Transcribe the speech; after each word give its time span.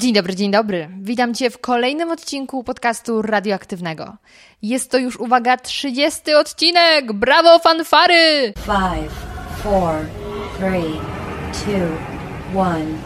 Dzień 0.00 0.12
dobry, 0.14 0.36
dzień 0.36 0.50
dobry. 0.50 0.88
Witam 1.00 1.34
Cię 1.34 1.50
w 1.50 1.58
kolejnym 1.58 2.10
odcinku 2.10 2.64
podcastu 2.64 3.22
radioaktywnego. 3.22 4.16
Jest 4.62 4.90
to 4.90 4.98
już, 4.98 5.16
uwaga, 5.16 5.56
30 5.56 6.34
odcinek! 6.34 7.12
Brawo, 7.12 7.58
fanfary! 7.58 8.52
5, 8.66 9.10
4, 10.58 10.82
3, 11.52 11.70
2, 12.52 12.78
1. 12.78 12.98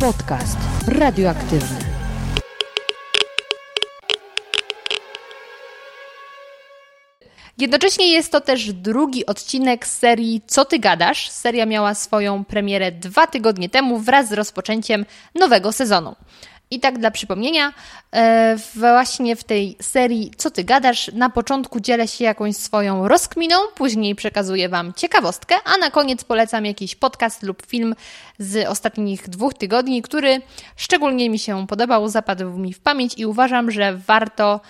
Podcast 0.00 0.58
radioaktywny. 0.88 1.89
Jednocześnie 7.60 8.12
jest 8.12 8.32
to 8.32 8.40
też 8.40 8.72
drugi 8.72 9.26
odcinek 9.26 9.86
serii 9.86 10.42
Co 10.46 10.64
ty 10.64 10.78
gadasz? 10.78 11.30
Seria 11.30 11.66
miała 11.66 11.94
swoją 11.94 12.44
premierę 12.44 12.92
dwa 12.92 13.26
tygodnie 13.26 13.68
temu 13.68 13.98
wraz 13.98 14.28
z 14.28 14.32
rozpoczęciem 14.32 15.06
nowego 15.34 15.72
sezonu. 15.72 16.16
I 16.70 16.80
tak 16.80 16.98
dla 16.98 17.10
przypomnienia, 17.10 17.72
e, 18.12 18.56
właśnie 18.74 19.36
w 19.36 19.44
tej 19.44 19.76
serii 19.82 20.30
Co 20.36 20.50
ty 20.50 20.64
gadasz, 20.64 21.10
na 21.12 21.30
początku 21.30 21.80
dzielę 21.80 22.08
się 22.08 22.24
jakąś 22.24 22.56
swoją 22.56 23.08
rozkminą, 23.08 23.56
później 23.74 24.14
przekazuję 24.14 24.68
Wam 24.68 24.92
ciekawostkę, 24.94 25.54
a 25.64 25.76
na 25.76 25.90
koniec 25.90 26.24
polecam 26.24 26.66
jakiś 26.66 26.94
podcast 26.94 27.42
lub 27.42 27.66
film 27.66 27.94
z 28.38 28.68
ostatnich 28.68 29.28
dwóch 29.28 29.54
tygodni, 29.54 30.02
który 30.02 30.42
szczególnie 30.76 31.30
mi 31.30 31.38
się 31.38 31.66
podobał, 31.66 32.08
zapadł 32.08 32.58
mi 32.58 32.72
w 32.72 32.80
pamięć 32.80 33.18
i 33.18 33.26
uważam, 33.26 33.70
że 33.70 33.94
warto 33.94 34.60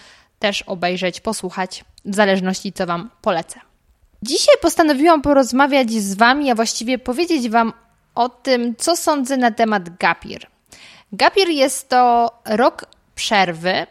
też 0.41 0.63
obejrzeć, 0.63 1.21
posłuchać, 1.21 1.85
w 2.05 2.15
zależności 2.15 2.73
co 2.73 2.87
Wam 2.87 3.11
polecę. 3.23 3.61
Dzisiaj 4.23 4.55
postanowiłam 4.63 5.23
porozmawiać 5.23 5.91
z 5.91 6.15
Wami, 6.15 6.51
a 6.51 6.55
właściwie 6.55 6.99
powiedzieć 6.99 7.49
Wam 7.49 7.73
o 8.15 8.29
tym, 8.29 8.77
co 8.77 8.97
sądzę 8.97 9.37
na 9.37 9.51
temat 9.51 9.97
Gapir. 9.97 10.47
Gapir 11.13 11.49
jest 11.49 11.89
to 11.89 12.31
rok 12.45 12.87
przerwy 13.15 13.87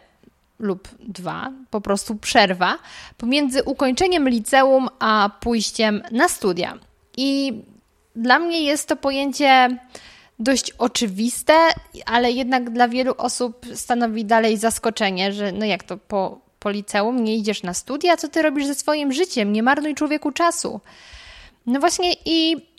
lub 0.60 0.88
dwa, 1.00 1.52
po 1.70 1.82
prostu 1.82 2.16
przerwa 2.16 2.78
pomiędzy 3.18 3.64
ukończeniem 3.64 4.30
liceum 4.30 4.90
a 5.00 5.30
pójściem 5.40 6.04
na 6.12 6.28
studia. 6.28 6.78
I 7.18 7.54
dla 8.16 8.40
mnie 8.40 8.64
jest 8.64 8.88
to 8.88 8.96
pojęcie 8.96 9.80
dość 10.40 10.72
oczywiste, 10.72 11.54
ale 12.06 12.32
jednak 12.32 12.70
dla 12.70 12.88
wielu 12.88 13.14
osób 13.18 13.66
stanowi 13.74 14.26
dalej 14.26 14.58
zaskoczenie, 14.58 15.34
że 15.34 15.52
no 15.52 15.66
jak 15.66 15.84
to 15.84 15.98
po, 15.98 16.40
po 16.60 16.70
liceum 16.70 17.24
nie 17.24 17.36
idziesz 17.36 17.64
na 17.64 17.74
studia, 17.74 18.18
co 18.18 18.28
ty 18.28 18.42
robisz 18.42 18.66
ze 18.66 18.76
swoim 18.76 19.12
życiem? 19.14 19.54
Nie 19.54 19.64
marnuj 19.64 19.96
człowieku 19.96 20.32
czasu. 20.32 20.82
No 21.66 21.80
właśnie 21.80 22.14
i 22.26 22.70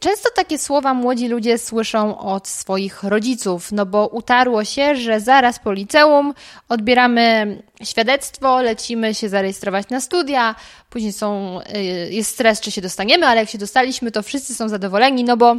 Często 0.00 0.28
takie 0.34 0.58
słowa 0.58 0.94
młodzi 0.94 1.28
ludzie 1.28 1.58
słyszą 1.58 2.18
od 2.18 2.48
swoich 2.48 3.02
rodziców, 3.02 3.72
no 3.72 3.86
bo 3.86 4.06
utarło 4.06 4.64
się, 4.64 4.96
że 4.96 5.20
zaraz 5.20 5.58
po 5.58 5.72
liceum 5.72 6.34
odbieramy 6.68 7.56
świadectwo, 7.82 8.62
lecimy 8.62 9.14
się 9.14 9.28
zarejestrować 9.28 9.88
na 9.88 10.00
studia, 10.00 10.54
później 10.90 11.12
są, 11.12 11.60
y, 11.76 11.82
jest 12.10 12.30
stres, 12.30 12.60
czy 12.60 12.70
się 12.70 12.80
dostaniemy, 12.80 13.26
ale 13.26 13.40
jak 13.40 13.48
się 13.48 13.58
dostaliśmy, 13.58 14.10
to 14.10 14.22
wszyscy 14.22 14.54
są 14.54 14.68
zadowoleni, 14.68 15.24
no 15.24 15.36
bo 15.36 15.56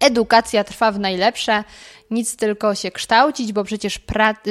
Edukacja 0.00 0.64
trwa 0.64 0.92
w 0.92 0.98
najlepsze, 0.98 1.64
nic 2.10 2.36
tylko 2.36 2.74
się 2.74 2.90
kształcić, 2.90 3.52
bo 3.52 3.64
przecież 3.64 4.00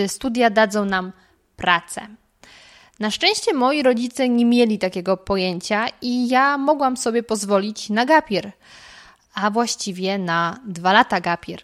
studia 0.07 0.49
dadzą 0.49 0.85
nam 0.85 1.11
pracę. 1.63 2.07
Na 2.99 3.11
szczęście 3.11 3.53
moi 3.53 3.83
rodzice 3.83 4.29
nie 4.29 4.45
mieli 4.45 4.79
takiego 4.79 5.17
pojęcia 5.17 5.87
i 6.01 6.27
ja 6.27 6.57
mogłam 6.57 6.97
sobie 6.97 7.23
pozwolić 7.23 7.89
na 7.89 8.05
gapier, 8.05 8.51
a 9.33 9.51
właściwie 9.51 10.17
na 10.17 10.59
dwa 10.65 10.93
lata 10.93 11.21
gapier. 11.21 11.61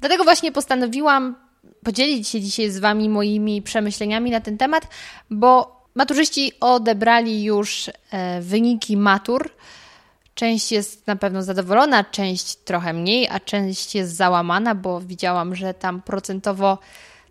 Dlatego 0.00 0.24
właśnie 0.24 0.52
postanowiłam 0.52 1.36
podzielić 1.84 2.28
się 2.28 2.40
dzisiaj 2.40 2.70
z 2.70 2.78
Wami 2.78 3.08
moimi 3.08 3.62
przemyśleniami 3.62 4.30
na 4.30 4.40
ten 4.40 4.58
temat, 4.58 4.88
bo 5.30 5.80
maturzyści 5.94 6.52
odebrali 6.60 7.44
już 7.44 7.90
e, 8.10 8.40
wyniki 8.40 8.96
matur 8.96 9.50
Część 10.36 10.72
jest 10.72 11.06
na 11.06 11.16
pewno 11.16 11.42
zadowolona, 11.42 12.04
część 12.04 12.56
trochę 12.56 12.92
mniej, 12.92 13.28
a 13.28 13.40
część 13.40 13.94
jest 13.94 14.16
załamana, 14.16 14.74
bo 14.74 15.00
widziałam, 15.00 15.54
że 15.54 15.74
tam 15.74 16.02
procentowo 16.02 16.78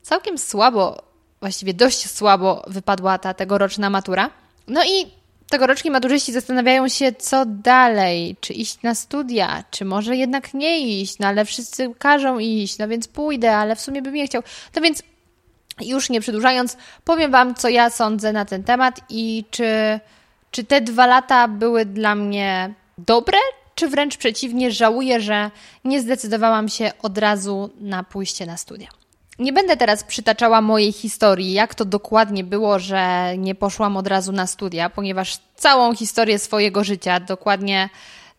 całkiem 0.01 0.37
słabo, 0.37 1.03
właściwie 1.45 1.73
dość 1.73 2.09
słabo 2.09 2.63
wypadła 2.67 3.17
ta 3.17 3.33
tegoroczna 3.33 3.89
matura. 3.89 4.29
No 4.67 4.83
i 4.83 5.05
tegoroczni 5.49 5.91
maturzyści 5.91 6.33
zastanawiają 6.33 6.87
się, 6.87 7.11
co 7.13 7.45
dalej, 7.45 8.35
czy 8.41 8.53
iść 8.53 8.81
na 8.83 8.95
studia, 8.95 9.63
czy 9.71 9.85
może 9.85 10.15
jednak 10.15 10.53
nie 10.53 10.79
iść, 11.01 11.19
no 11.19 11.27
ale 11.27 11.45
wszyscy 11.45 11.93
każą 11.99 12.39
iść, 12.39 12.77
no 12.77 12.87
więc 12.87 13.07
pójdę, 13.07 13.57
ale 13.57 13.75
w 13.75 13.81
sumie 13.81 14.01
bym 14.01 14.13
nie 14.13 14.27
chciał. 14.27 14.43
No 14.75 14.81
więc 14.81 15.03
już 15.81 16.09
nie 16.09 16.21
przedłużając, 16.21 16.77
powiem 17.03 17.31
Wam, 17.31 17.55
co 17.55 17.69
ja 17.69 17.89
sądzę 17.89 18.33
na 18.33 18.45
ten 18.45 18.63
temat 18.63 19.01
i 19.09 19.45
czy, 19.51 19.99
czy 20.51 20.63
te 20.63 20.81
dwa 20.81 21.05
lata 21.05 21.47
były 21.47 21.85
dla 21.85 22.15
mnie 22.15 22.73
dobre, 22.97 23.37
czy 23.75 23.87
wręcz 23.87 24.17
przeciwnie, 24.17 24.71
żałuję, 24.71 25.21
że 25.21 25.51
nie 25.83 26.01
zdecydowałam 26.01 26.69
się 26.69 26.91
od 27.01 27.17
razu 27.17 27.69
na 27.79 28.03
pójście 28.03 28.45
na 28.45 28.57
studia. 28.57 29.04
Nie 29.39 29.53
będę 29.53 29.77
teraz 29.77 30.03
przytaczała 30.03 30.61
mojej 30.61 30.91
historii, 30.91 31.53
jak 31.53 31.75
to 31.75 31.85
dokładnie 31.85 32.43
było, 32.43 32.79
że 32.79 33.33
nie 33.37 33.55
poszłam 33.55 33.97
od 33.97 34.07
razu 34.07 34.31
na 34.31 34.47
studia, 34.47 34.89
ponieważ 34.89 35.37
całą 35.55 35.95
historię 35.95 36.39
swojego 36.39 36.83
życia, 36.83 37.19
dokładnie 37.19 37.89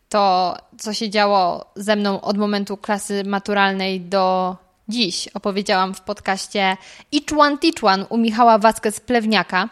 to, 0.09 0.55
co 0.77 0.93
się 0.93 1.09
działo 1.09 1.65
ze 1.75 1.95
mną 1.95 2.21
od 2.21 2.37
momentu 2.37 2.77
klasy 2.77 3.23
maturalnej 3.23 4.01
do 4.01 4.55
dziś, 4.89 5.27
opowiedziałam 5.27 5.93
w 5.93 6.01
podcaście 6.01 6.77
Teach 7.11 7.83
One 7.83 8.05
u 8.05 8.17
Michała 8.17 8.59
Vasquez-Plewniaka. 8.59 9.67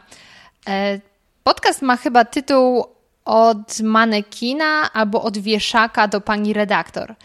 E, 0.67 0.99
podcast 1.43 1.81
ma 1.81 1.97
chyba 1.97 2.25
tytuł 2.25 2.85
od 3.25 3.79
manekina 3.79 4.93
albo 4.93 5.23
od 5.23 5.37
wieszaka 5.37 6.07
do 6.07 6.21
pani 6.21 6.53
redaktor. 6.53 7.15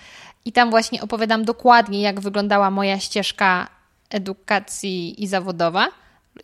I 0.45 0.53
tam 0.53 0.71
właśnie 0.71 1.03
opowiadam 1.03 1.45
dokładnie, 1.45 2.01
jak 2.01 2.21
wyglądała 2.21 2.71
moja 2.71 2.99
ścieżka 2.99 3.80
edukacji 4.11 5.23
i 5.23 5.27
zawodowa, 5.27 5.89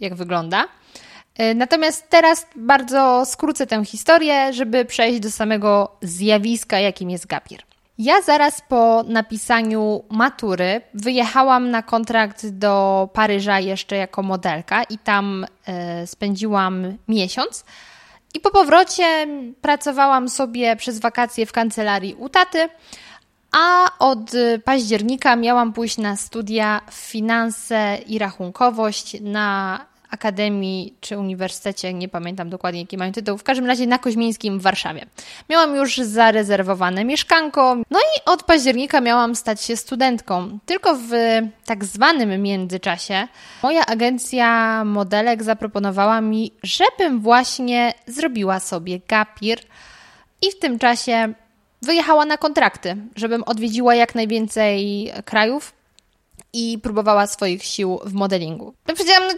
jak 0.01 0.15
wygląda. 0.15 0.65
E, 1.35 1.55
natomiast 1.55 2.11
teraz 2.11 2.47
bardzo 2.57 3.25
skrócę 3.27 3.67
tę 3.67 3.85
historię, 3.85 4.53
żeby 4.53 4.85
przejść 4.85 5.21
do 5.21 5.31
samego 5.31 5.97
zjawiska, 6.03 6.79
jakim 6.79 7.11
jest 7.11 7.27
gapir. 7.27 7.63
Ja 7.99 8.23
zaraz 8.23 8.63
po 8.69 9.05
napisaniu 9.09 10.03
matury 10.11 10.81
wyjechałam 10.95 11.71
na 11.71 11.83
kontrakt 11.83 12.47
do 12.47 13.09
Paryża 13.13 13.61
jeszcze 13.61 13.97
jako 13.97 14.23
modelka 14.23 14.83
i 14.83 14.99
tam 14.99 15.47
e, 15.67 16.07
spędziłam 16.07 16.97
miesiąc. 17.09 17.65
I 18.35 18.41
po 18.41 18.51
powrocie 18.51 19.27
pracowałam 19.61 20.29
sobie 20.29 20.77
przez 20.77 21.01
wakacje 21.01 21.47
w 21.47 21.53
kancelarii 21.53 22.15
u 22.15 22.29
taty, 22.29 22.69
a 23.57 23.91
od 23.99 24.33
października 24.65 25.37
miałam 25.37 25.73
pójść 25.73 25.99
na 25.99 26.17
studia 26.17 26.81
finanse 26.91 27.99
i 28.07 28.19
rachunkowość 28.19 29.21
na 29.21 29.81
akademii 30.11 30.95
czy 31.01 31.19
uniwersytecie, 31.19 31.95
nie 31.95 32.09
pamiętam 32.09 32.51
dokładnie 32.51 32.81
jaki 32.81 32.97
mają 32.97 33.13
tytuł, 33.13 33.39
w 33.39 33.43
każdym 33.43 33.67
razie 33.67 33.87
na 33.87 33.99
Koźmińskim 33.99 34.59
w 34.59 34.63
Warszawie. 34.63 35.07
Miałam 35.51 35.77
już 35.77 35.97
zarezerwowane 35.97 37.05
mieszkanko, 37.05 37.77
no 37.91 37.99
i 37.99 38.31
od 38.31 38.43
października 38.43 39.01
miałam 39.01 39.35
stać 39.35 39.63
się 39.63 39.77
studentką. 39.77 40.59
Tylko 40.67 40.95
w 40.95 41.11
tak 41.65 41.85
zwanym 41.85 42.43
międzyczasie 42.43 43.29
moja 43.63 43.87
agencja 43.87 44.83
modelek 44.85 45.43
zaproponowała 45.43 46.21
mi, 46.21 46.53
żebym 46.63 47.21
właśnie 47.21 47.95
zrobiła 48.07 48.61
sobie 48.61 49.01
gapir 49.09 49.59
i 50.43 50.51
w 50.51 50.59
tym 50.59 50.79
czasie 50.79 51.35
wyjechała 51.87 52.25
na 52.25 52.37
kontrakty, 52.37 52.97
żebym 53.17 53.43
odwiedziła 53.43 53.95
jak 53.95 54.15
najwięcej 54.15 55.13
krajów 55.25 55.73
i 56.53 56.79
próbowała 56.83 57.27
swoich 57.27 57.65
sił 57.65 58.01
w 58.05 58.13
modelingu. 58.13 58.75
No 58.89 58.95
powiedziałam, 58.95 59.31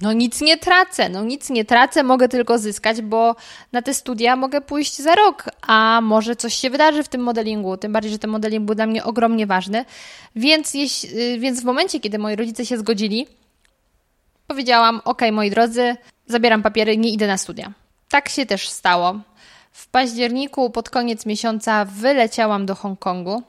no, 0.00 0.12
nic 0.12 0.40
nie 0.40 0.58
tracę, 0.58 1.08
no 1.08 1.24
nic 1.24 1.50
nie 1.50 1.64
tracę, 1.64 2.02
mogę 2.02 2.28
tylko 2.28 2.58
zyskać, 2.58 3.02
bo 3.02 3.36
na 3.72 3.82
te 3.82 3.94
studia 3.94 4.36
mogę 4.36 4.60
pójść 4.60 4.98
za 4.98 5.14
rok, 5.14 5.44
a 5.62 6.00
może 6.02 6.36
coś 6.36 6.54
się 6.54 6.70
wydarzy 6.70 7.02
w 7.02 7.08
tym 7.08 7.20
modelingu, 7.20 7.76
tym 7.76 7.92
bardziej, 7.92 8.12
że 8.12 8.18
ten 8.18 8.30
modeling 8.30 8.64
był 8.64 8.74
dla 8.74 8.86
mnie 8.86 9.04
ogromnie 9.04 9.46
ważny. 9.46 9.84
Więc, 10.36 10.74
jeś, 10.74 11.04
y, 11.04 11.38
więc 11.38 11.60
w 11.60 11.64
momencie, 11.64 12.00
kiedy 12.00 12.18
moi 12.18 12.36
rodzice 12.36 12.66
się 12.66 12.78
zgodzili, 12.78 13.26
powiedziałam, 14.46 15.00
ok, 15.04 15.22
moi 15.32 15.50
drodzy, 15.50 15.96
zabieram 16.26 16.62
papiery, 16.62 16.96
nie 16.96 17.10
idę 17.10 17.26
na 17.26 17.38
studia. 17.38 17.72
Tak 18.08 18.28
się 18.28 18.46
też 18.46 18.68
stało. 18.68 19.20
W 19.72 19.88
październiku, 19.88 20.70
pod 20.70 20.90
koniec 20.90 21.26
miesiąca, 21.26 21.84
wyleciałam 21.84 22.66
do 22.66 22.74
Hongkongu 22.74 23.42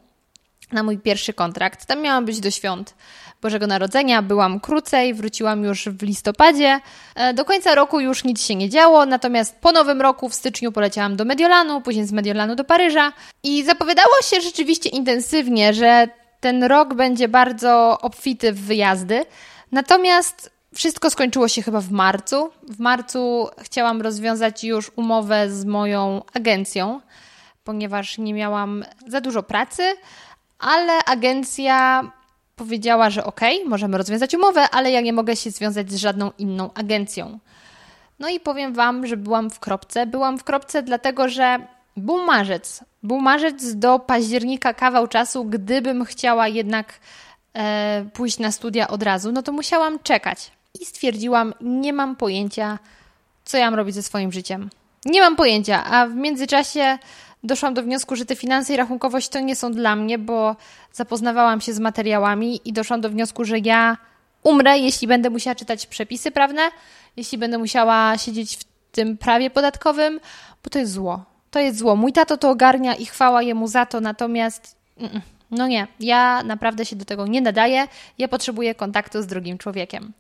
na 0.72 0.84
mój 0.84 0.98
pierwszy 0.98 1.34
kontrakt. 1.34 1.86
Tam 1.86 2.02
miałam 2.02 2.26
być 2.26 2.40
do 2.40 2.52
świąt 2.52 2.96
Bożego 3.42 3.68
Narodzenia, 3.68 4.22
byłam 4.22 4.60
krócej, 4.60 5.14
wróciłam 5.14 5.64
już 5.64 5.86
w 5.86 6.02
listopadzie. 6.02 6.80
E, 7.16 7.34
do 7.34 7.46
końca 7.46 7.76
roku 7.76 8.00
już 8.00 8.24
nic 8.24 8.42
się 8.42 8.56
nie 8.56 8.70
działo, 8.70 9.06
natomiast 9.06 9.56
po 9.56 9.72
nowym 9.72 10.02
roku 10.02 10.30
w 10.30 10.34
styczniu 10.34 10.72
poleciałam 10.72 11.16
do 11.16 11.26
Mediolanu, 11.26 11.82
później 11.82 12.06
z 12.06 12.12
Mediolanu 12.12 12.56
do 12.56 12.64
Paryża 12.64 13.12
i 13.44 13.64
zapowiadało 13.64 14.14
się 14.24 14.42
rzeczywiście 14.42 14.90
intensywnie, 14.90 15.74
że 15.74 16.08
ten 16.40 16.64
rok 16.64 16.94
będzie 16.94 17.28
bardzo 17.28 17.98
obfity 18.02 18.54
w 18.54 18.62
wyjazdy. 18.62 19.26
Natomiast 19.72 20.53
wszystko 20.74 21.10
skończyło 21.10 21.48
się 21.48 21.62
chyba 21.62 21.82
w 21.82 21.92
marcu. 21.92 22.50
W 22.64 22.80
marcu 22.80 23.48
chciałam 23.58 24.02
rozwiązać 24.02 24.64
już 24.64 24.92
umowę 24.96 25.50
z 25.50 25.66
moją 25.66 26.22
agencją, 26.34 27.02
ponieważ 27.64 28.18
nie 28.18 28.34
miałam 28.34 28.86
za 29.08 29.22
dużo 29.22 29.44
pracy, 29.44 29.84
ale 30.60 31.06
agencja 31.06 32.04
powiedziała, 32.56 33.10
że 33.10 33.24
ok, 33.24 33.42
możemy 33.66 33.98
rozwiązać 33.98 34.36
umowę, 34.36 34.70
ale 34.70 34.92
ja 34.92 35.02
nie 35.02 35.14
mogę 35.14 35.36
się 35.36 35.52
związać 35.52 35.92
z 35.92 35.96
żadną 35.96 36.32
inną 36.38 36.74
agencją. 36.74 37.40
No 38.20 38.30
i 38.30 38.40
powiem 38.40 38.74
Wam, 38.74 39.08
że 39.08 39.18
byłam 39.18 39.50
w 39.50 39.60
kropce. 39.60 40.06
Byłam 40.06 40.38
w 40.38 40.44
kropce 40.44 40.84
dlatego, 40.84 41.30
że 41.30 41.60
był 41.98 42.26
marzec. 42.26 42.84
Był 43.04 43.20
marzec 43.20 43.76
do 43.76 44.00
października 44.00 44.74
kawał 44.74 45.08
czasu. 45.08 45.46
Gdybym 45.46 46.06
chciała 46.06 46.48
jednak 46.48 46.94
e, 47.54 48.06
pójść 48.14 48.40
na 48.40 48.52
studia 48.52 48.88
od 48.88 49.04
razu, 49.04 49.32
no 49.32 49.44
to 49.44 49.52
musiałam 49.52 50.00
czekać. 50.00 50.52
I 50.82 50.86
stwierdziłam, 50.86 51.54
nie 51.62 51.94
mam 51.94 52.16
pojęcia, 52.16 52.80
co 53.46 53.58
ja 53.58 53.66
mam 53.66 53.76
robić 53.76 53.96
ze 53.96 54.04
swoim 54.04 54.32
życiem. 54.32 54.70
Nie 55.06 55.22
mam 55.22 55.36
pojęcia, 55.36 55.84
a 55.86 56.08
w 56.08 56.16
międzyczasie 56.16 56.98
doszłam 57.44 57.74
do 57.74 57.84
wniosku, 57.84 58.16
że 58.16 58.26
te 58.26 58.36
finanse 58.36 58.74
i 58.74 58.78
rachunkowość 58.78 59.30
to 59.30 59.40
nie 59.40 59.56
są 59.56 59.72
dla 59.72 59.96
mnie, 59.96 60.18
bo 60.18 60.56
zapoznawałam 60.94 61.62
się 61.62 61.74
z 61.74 61.80
materiałami 61.80 62.62
i 62.66 62.74
doszłam 62.74 63.02
do 63.02 63.10
wniosku, 63.10 63.46
że 63.46 63.60
ja 63.60 63.98
umrę, 64.44 64.80
jeśli 64.80 65.08
będę 65.08 65.30
musiała 65.30 65.56
czytać 65.56 65.88
przepisy 65.88 66.32
prawne, 66.32 66.62
jeśli 67.18 67.38
będę 67.38 67.58
musiała 67.58 68.18
siedzieć 68.18 68.58
w 68.58 68.64
tym 68.92 69.18
prawie 69.18 69.50
podatkowym, 69.50 70.20
bo 70.64 70.70
to 70.70 70.80
jest 70.80 70.92
zło. 70.92 71.26
To 71.52 71.60
jest 71.60 71.78
zło. 71.78 71.96
Mój 71.96 72.14
tato 72.14 72.38
to 72.38 72.50
ogarnia 72.50 72.96
i 72.96 73.06
chwała 73.06 73.42
jemu 73.42 73.68
za 73.68 73.86
to, 73.86 74.02
natomiast 74.02 74.76
no 75.52 75.68
nie, 75.68 75.88
ja 76.00 76.44
naprawdę 76.44 76.86
się 76.86 76.96
do 76.96 77.06
tego 77.06 77.28
nie 77.28 77.42
nadaję. 77.42 77.88
Ja 78.18 78.28
potrzebuję 78.28 78.76
kontaktu 78.76 79.22
z 79.22 79.28
drugim 79.28 79.58
człowiekiem. 79.58 80.14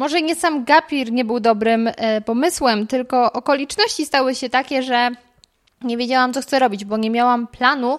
Może 0.00 0.22
nie 0.22 0.34
sam 0.34 0.64
Gapir 0.64 1.12
nie 1.12 1.24
był 1.24 1.40
dobrym 1.40 1.88
e, 1.96 2.20
pomysłem, 2.20 2.86
tylko 2.86 3.32
okoliczności 3.32 4.06
stały 4.06 4.34
się 4.34 4.48
takie, 4.48 4.82
że 4.82 5.10
nie 5.82 5.96
wiedziałam, 5.96 6.32
co 6.32 6.42
chcę 6.42 6.58
robić, 6.58 6.84
bo 6.84 6.96
nie 6.96 7.10
miałam 7.10 7.46
planu, 7.46 7.98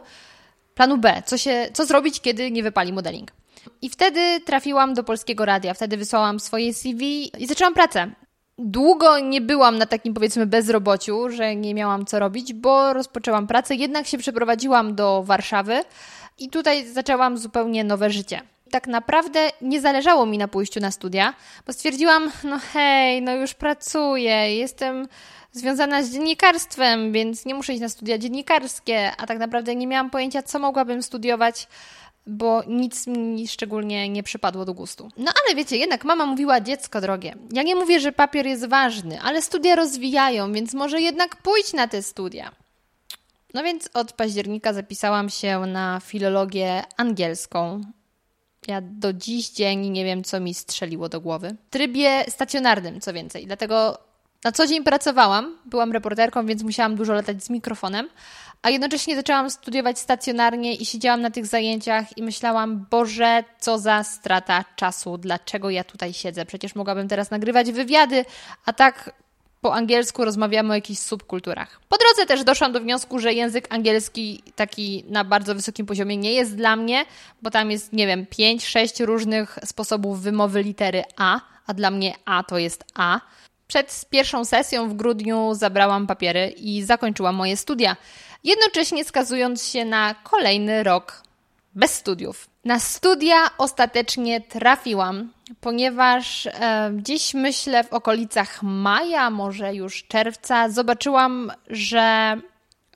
planu 0.76 0.98
B, 0.98 1.24
co, 1.26 1.38
się, 1.38 1.70
co 1.74 1.86
zrobić, 1.86 2.22
kiedy 2.22 2.52
nie 2.52 2.64
wypali 2.64 2.94
modeling. 2.94 3.32
I 3.82 3.90
wtedy 3.90 4.40
trafiłam 4.46 4.94
do 4.94 5.04
polskiego 5.04 5.46
radia, 5.46 5.74
wtedy 5.74 5.98
wysłałam 5.98 6.40
swoje 6.40 6.74
CV 6.74 7.32
i 7.44 7.48
zaczęłam 7.48 7.74
pracę. 7.74 8.12
Długo 8.58 9.20
nie 9.20 9.42
byłam 9.42 9.78
na 9.78 9.86
takim 9.86 10.14
powiedzmy 10.14 10.46
bezrobociu, 10.46 11.30
że 11.30 11.56
nie 11.56 11.74
miałam 11.74 12.06
co 12.06 12.20
robić, 12.20 12.54
bo 12.54 12.94
rozpoczęłam 12.94 13.48
pracę, 13.48 13.76
jednak 13.76 14.08
się 14.08 14.18
przeprowadziłam 14.18 14.96
do 14.96 15.24
Warszawy 15.24 15.84
i 16.40 16.50
tutaj 16.50 16.88
zaczęłam 16.88 17.38
zupełnie 17.38 17.84
nowe 17.84 18.10
życie. 18.10 18.42
Tak 18.72 18.88
naprawdę 18.88 19.50
nie 19.62 19.82
zależało 19.82 20.26
mi 20.26 20.38
na 20.38 20.48
pójściu 20.48 20.80
na 20.80 20.92
studia, 20.92 21.34
bo 21.68 21.74
stwierdziłam, 21.74 22.32
no 22.44 22.60
hej, 22.74 23.22
no 23.22 23.36
już 23.36 23.54
pracuję, 23.54 24.56
jestem 24.58 25.08
związana 25.52 26.04
z 26.04 26.12
dziennikarstwem, 26.12 27.12
więc 27.12 27.46
nie 27.46 27.56
muszę 27.56 27.74
iść 27.74 27.82
na 27.82 27.90
studia 27.90 28.18
dziennikarskie, 28.18 29.12
a 29.18 29.28
tak 29.28 29.38
naprawdę 29.38 29.76
nie 29.76 29.88
miałam 29.88 30.10
pojęcia, 30.10 30.44
co 30.44 30.60
mogłabym 30.60 31.04
studiować, 31.04 31.68
bo 32.28 32.64
nic 32.68 33.08
mi 33.08 33.48
szczególnie 33.48 34.10
nie 34.10 34.24
przypadło 34.24 34.66
do 34.66 34.74
gustu. 34.74 35.10
No 35.18 35.32
ale 35.46 35.56
wiecie, 35.56 35.78
jednak 35.78 36.04
mama 36.06 36.26
mówiła, 36.26 36.62
dziecko 36.62 37.02
drogie, 37.02 37.36
ja 37.52 37.64
nie 37.64 37.76
mówię, 37.76 38.00
że 38.00 38.12
papier 38.12 38.46
jest 38.46 38.68
ważny, 38.68 39.22
ale 39.22 39.42
studia 39.42 39.76
rozwijają, 39.76 40.54
więc 40.54 40.74
może 40.74 41.02
jednak 41.02 41.36
pójdź 41.36 41.74
na 41.74 41.88
te 41.88 42.02
studia. 42.02 42.52
No 43.54 43.64
więc 43.64 43.90
od 43.94 44.14
października 44.14 44.74
zapisałam 44.74 45.30
się 45.30 45.60
na 45.60 46.00
filologię 46.00 46.84
angielską. 46.98 47.82
Ja 48.68 48.82
do 48.82 49.14
dziś 49.14 49.50
dzień 49.50 49.90
nie 49.90 50.06
wiem, 50.06 50.24
co 50.24 50.40
mi 50.40 50.54
strzeliło 50.54 51.10
do 51.10 51.22
głowy. 51.22 51.56
W 51.68 51.70
trybie 51.70 52.26
stacjonarnym, 52.30 53.02
co 53.02 53.14
więcej. 53.14 53.46
Dlatego 53.46 53.98
na 54.44 54.52
co 54.52 54.68
dzień 54.68 54.84
pracowałam, 54.84 55.58
byłam 55.66 55.92
reporterką, 55.92 56.46
więc 56.46 56.64
musiałam 56.64 56.96
dużo 56.96 57.14
latać 57.14 57.44
z 57.44 57.50
mikrofonem, 57.50 58.10
a 58.62 58.70
jednocześnie 58.70 59.16
zaczęłam 59.16 59.50
studiować 59.50 60.00
stacjonarnie 60.00 60.76
i 60.76 60.86
siedziałam 60.86 61.22
na 61.22 61.32
tych 61.32 61.46
zajęciach 61.46 62.18
i 62.18 62.24
myślałam, 62.24 62.86
Boże, 62.90 63.44
co 63.60 63.80
za 63.80 64.04
strata 64.04 64.66
czasu, 64.76 65.18
dlaczego 65.18 65.70
ja 65.70 65.84
tutaj 65.84 66.14
siedzę? 66.14 66.46
Przecież 66.46 66.76
mogłabym 66.76 67.08
teraz 67.08 67.32
nagrywać 67.32 67.72
wywiady, 67.72 68.26
a 68.66 68.74
tak 68.74 69.12
po 69.62 69.74
angielsku 69.74 70.26
rozmawiamy 70.26 70.72
o 70.72 70.76
jakichś 70.76 71.00
subkulturach. 71.00 71.82
Po 71.90 71.98
drodze 72.16 72.26
też 72.26 72.44
doszłam 72.44 72.72
do 72.72 72.80
wniosku, 72.80 73.20
że 73.20 73.34
język 73.34 73.68
angielski 73.70 74.44
taki 74.56 75.04
na 75.08 75.24
bardzo 75.24 75.56
wysokim 75.56 75.86
poziomie 75.86 76.18
nie 76.18 76.34
jest 76.34 76.56
dla 76.56 76.76
mnie, 76.76 77.06
bo 77.42 77.52
tam 77.52 77.72
jest, 77.72 77.94
nie 77.94 78.08
wiem, 78.08 78.26
5-6 78.26 79.06
różnych 79.06 79.60
sposobów 79.66 80.22
wymowy 80.22 80.64
litery 80.64 81.04
A, 81.18 81.40
a 81.68 81.74
dla 81.74 81.92
mnie 81.92 82.14
A 82.26 82.44
to 82.44 82.58
jest 82.58 82.84
A. 82.94 83.20
Przed 83.68 84.06
pierwszą 84.10 84.46
sesją 84.46 84.90
w 84.90 84.94
grudniu 84.94 85.54
zabrałam 85.54 86.08
papiery 86.08 86.48
i 86.48 86.84
zakończyłam 86.84 87.36
moje 87.36 87.58
studia, 87.58 87.96
jednocześnie 88.44 89.06
skazując 89.06 89.68
się 89.68 89.86
na 89.86 90.16
kolejny 90.24 90.84
rok 90.84 91.24
bez 91.76 91.94
studiów. 91.94 92.51
Na 92.66 92.80
studia 92.80 93.50
ostatecznie 93.58 94.42
trafiłam, 94.42 95.34
ponieważ 95.62 96.46
e, 96.48 96.92
gdzieś 96.94 97.34
myślę 97.34 97.84
w 97.84 97.94
okolicach 97.94 98.64
maja, 98.64 99.30
może 99.30 99.76
już 99.76 100.04
czerwca, 100.04 100.70
zobaczyłam, 100.70 101.52
że 101.70 102.38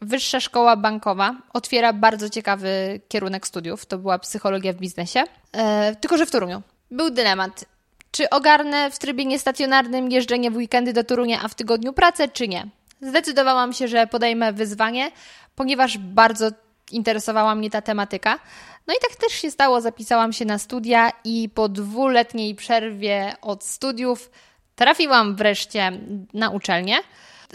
Wyższa 0.01 0.39
Szkoła 0.39 0.75
Bankowa 0.75 1.35
otwiera 1.53 1.93
bardzo 1.93 2.29
ciekawy 2.29 3.01
kierunek 3.07 3.47
studiów. 3.47 3.85
To 3.85 3.97
była 3.97 4.19
psychologia 4.19 4.73
w 4.73 4.75
biznesie, 4.75 5.23
e, 5.51 5.95
tylko 5.95 6.17
że 6.17 6.25
w 6.25 6.31
Toruniu. 6.31 6.61
Był 6.91 7.09
dylemat. 7.09 7.65
Czy 8.11 8.29
ogarnę 8.29 8.91
w 8.91 8.99
trybie 8.99 9.25
niestacjonarnym 9.25 10.11
jeżdżenie 10.11 10.51
w 10.51 10.55
weekendy 10.55 10.93
do 10.93 11.03
Torunia, 11.03 11.39
a 11.43 11.47
w 11.47 11.55
tygodniu 11.55 11.93
pracę, 11.93 12.27
czy 12.27 12.47
nie? 12.47 12.67
Zdecydowałam 13.01 13.73
się, 13.73 13.87
że 13.87 14.07
podejmę 14.07 14.53
wyzwanie, 14.53 15.11
ponieważ 15.55 15.97
bardzo 15.97 16.49
interesowała 16.91 17.55
mnie 17.55 17.69
ta 17.69 17.81
tematyka. 17.81 18.39
No 18.87 18.93
i 18.93 18.97
tak 19.01 19.15
też 19.15 19.33
się 19.33 19.51
stało, 19.51 19.81
zapisałam 19.81 20.33
się 20.33 20.45
na 20.45 20.57
studia 20.57 21.11
i 21.23 21.49
po 21.49 21.69
dwuletniej 21.69 22.55
przerwie 22.55 23.35
od 23.41 23.63
studiów 23.63 24.31
trafiłam 24.75 25.35
wreszcie 25.35 25.91
na 26.33 26.49
uczelnię. 26.49 26.95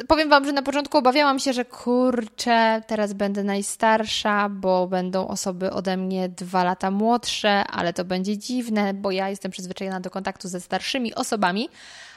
Powiem 0.09 0.29
Wam, 0.29 0.45
że 0.45 0.53
na 0.53 0.63
początku 0.63 0.99
obawiałam 0.99 1.39
się, 1.39 1.53
że 1.53 1.65
kurczę, 1.65 2.83
teraz 2.87 3.13
będę 3.13 3.45
najstarsza, 3.45 4.49
bo 4.49 4.87
będą 4.87 5.29
osoby 5.29 5.71
ode 5.71 5.97
mnie 5.97 6.29
dwa 6.29 6.65
lata 6.65 6.91
młodsze, 6.91 7.65
ale 7.65 7.93
to 7.93 8.05
będzie 8.05 8.39
dziwne, 8.39 8.95
bo 8.95 9.11
ja 9.11 9.29
jestem 9.29 9.51
przyzwyczajona 9.51 10.01
do 10.01 10.11
kontaktu 10.11 10.49
ze 10.49 10.61
starszymi 10.61 11.15
osobami. 11.15 11.69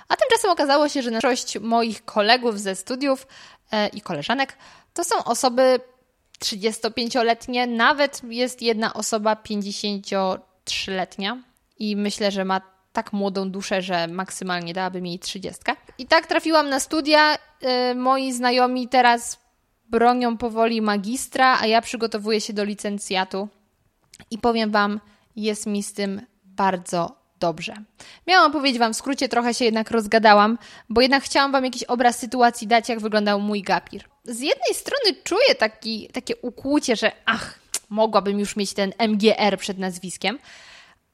A 0.07 0.15
tymczasem 0.15 0.51
okazało 0.51 0.89
się, 0.89 1.01
że 1.01 1.11
większość 1.11 1.59
moich 1.59 2.05
kolegów 2.05 2.59
ze 2.59 2.75
studiów 2.75 3.27
e, 3.71 3.87
i 3.87 4.01
koleżanek 4.01 4.57
to 4.93 5.03
są 5.03 5.23
osoby 5.23 5.79
35-letnie, 6.39 7.67
nawet 7.67 8.21
jest 8.29 8.61
jedna 8.61 8.93
osoba 8.93 9.35
53-letnia 9.35 11.37
i 11.79 11.95
myślę, 11.95 12.31
że 12.31 12.45
ma 12.45 12.61
tak 12.93 13.13
młodą 13.13 13.51
duszę, 13.51 13.81
że 13.81 14.07
maksymalnie 14.07 14.73
dałaby 14.73 14.99
jej 14.99 15.19
30. 15.19 15.61
I 15.97 16.07
tak 16.07 16.27
trafiłam 16.27 16.69
na 16.69 16.79
studia. 16.79 17.35
Y, 17.35 17.95
moi 17.95 18.33
znajomi 18.33 18.87
teraz 18.87 19.39
bronią 19.89 20.37
powoli 20.37 20.81
magistra, 20.81 21.59
a 21.59 21.67
ja 21.67 21.81
przygotowuję 21.81 22.41
się 22.41 22.53
do 22.53 22.63
licencjatu. 22.63 23.49
I 24.31 24.37
powiem 24.37 24.71
Wam, 24.71 24.99
jest 25.35 25.65
mi 25.65 25.83
z 25.83 25.93
tym 25.93 26.21
bardzo 26.45 27.15
dobrze. 27.39 27.73
Miałam 28.27 28.51
powiedzieć 28.51 28.79
Wam 28.79 28.93
w 28.93 28.97
skrócie, 28.97 29.29
trochę 29.29 29.53
się 29.53 29.65
jednak 29.65 29.91
rozgadałam, 29.91 30.57
bo 30.89 31.01
jednak 31.01 31.23
chciałam 31.23 31.51
Wam 31.51 31.65
jakiś 31.65 31.83
obraz 31.83 32.19
sytuacji 32.19 32.67
dać, 32.67 32.89
jak 32.89 32.99
wyglądał 32.99 33.39
mój 33.39 33.61
gapir. 33.61 34.12
Z 34.25 34.39
jednej 34.39 34.73
strony 34.73 35.15
czuję 35.23 35.55
taki, 35.55 36.09
takie 36.13 36.35
ukłucie, 36.35 36.95
że 36.95 37.11
ach, 37.25 37.59
mogłabym 37.89 38.39
już 38.39 38.55
mieć 38.55 38.73
ten 38.73 38.93
MGR 38.99 39.57
przed 39.57 39.77
nazwiskiem, 39.77 40.39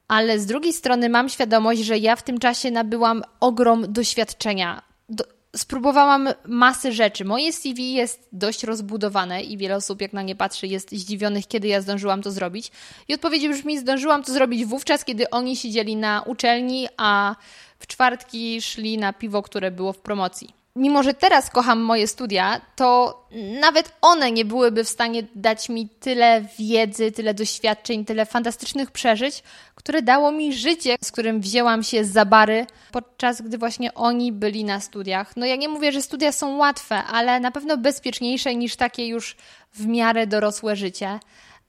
ale 0.08 0.40
z 0.40 0.46
drugiej 0.46 0.74
strony 0.74 1.10
mam 1.10 1.30
świadomość, 1.30 1.82
że 1.82 1.98
ja 1.98 2.16
w 2.16 2.24
tym 2.24 2.40
czasie 2.40 2.72
nabyłam 2.72 3.24
ogrom 3.40 3.94
doświadczenia. 3.94 4.82
Do, 5.10 5.24
spróbowałam 5.56 6.30
masy 6.46 6.92
rzeczy. 6.92 7.26
Moje 7.26 7.54
CV 7.54 7.94
jest 7.94 8.28
dość 8.32 8.64
rozbudowane 8.64 9.44
i 9.44 9.58
wiele 9.58 9.76
osób, 9.76 10.02
jak 10.02 10.14
na 10.14 10.22
nie 10.22 10.36
patrzy, 10.36 10.68
jest 10.68 10.92
zdziwionych, 10.92 11.48
kiedy 11.48 11.68
ja 11.68 11.82
zdążyłam 11.82 12.22
to 12.22 12.32
zrobić. 12.32 12.72
I 13.08 13.14
odpowiedź 13.14 13.48
brzmi: 13.48 13.80
zdążyłam 13.80 14.24
to 14.24 14.34
zrobić 14.34 14.66
wówczas, 14.66 15.06
kiedy 15.06 15.30
oni 15.30 15.56
siedzieli 15.56 15.96
na 15.96 16.22
uczelni, 16.22 16.88
a 16.98 17.36
w 17.80 17.88
czwartki 17.88 18.62
szli 18.62 18.98
na 18.98 19.14
piwo, 19.14 19.42
które 19.42 19.72
było 19.72 19.94
w 19.94 20.00
promocji. 20.00 20.59
Mimo 20.80 21.04
że 21.04 21.14
teraz 21.14 21.50
kocham 21.50 21.80
moje 21.80 22.08
studia, 22.08 22.62
to 22.76 23.20
nawet 23.60 23.92
one 24.02 24.32
nie 24.32 24.46
byłyby 24.46 24.84
w 24.84 24.90
stanie 24.90 25.24
dać 25.36 25.70
mi 25.70 25.90
tyle 25.90 26.46
wiedzy, 26.60 27.12
tyle 27.12 27.34
doświadczeń, 27.34 28.06
tyle 28.06 28.26
fantastycznych 28.26 28.92
przeżyć, 28.92 29.44
które 29.76 30.02
dało 30.02 30.32
mi 30.32 30.54
życie, 30.54 30.96
z 31.04 31.12
którym 31.12 31.42
wzięłam 31.42 31.84
się 31.84 32.06
za 32.06 32.26
bary, 32.26 32.68
podczas 32.92 33.42
gdy 33.42 33.58
właśnie 33.58 33.94
oni 33.94 34.32
byli 34.32 34.64
na 34.64 34.80
studiach. 34.80 35.38
No 35.38 35.46
ja 35.46 35.56
nie 35.56 35.70
mówię, 35.70 35.92
że 35.92 36.02
studia 36.02 36.32
są 36.32 36.58
łatwe, 36.58 37.04
ale 37.04 37.40
na 37.40 37.52
pewno 37.52 37.78
bezpieczniejsze 37.78 38.56
niż 38.56 38.76
takie 38.76 39.08
już 39.08 39.36
w 39.74 39.86
miarę 39.86 40.28
dorosłe 40.28 40.76
życie. 40.76 41.20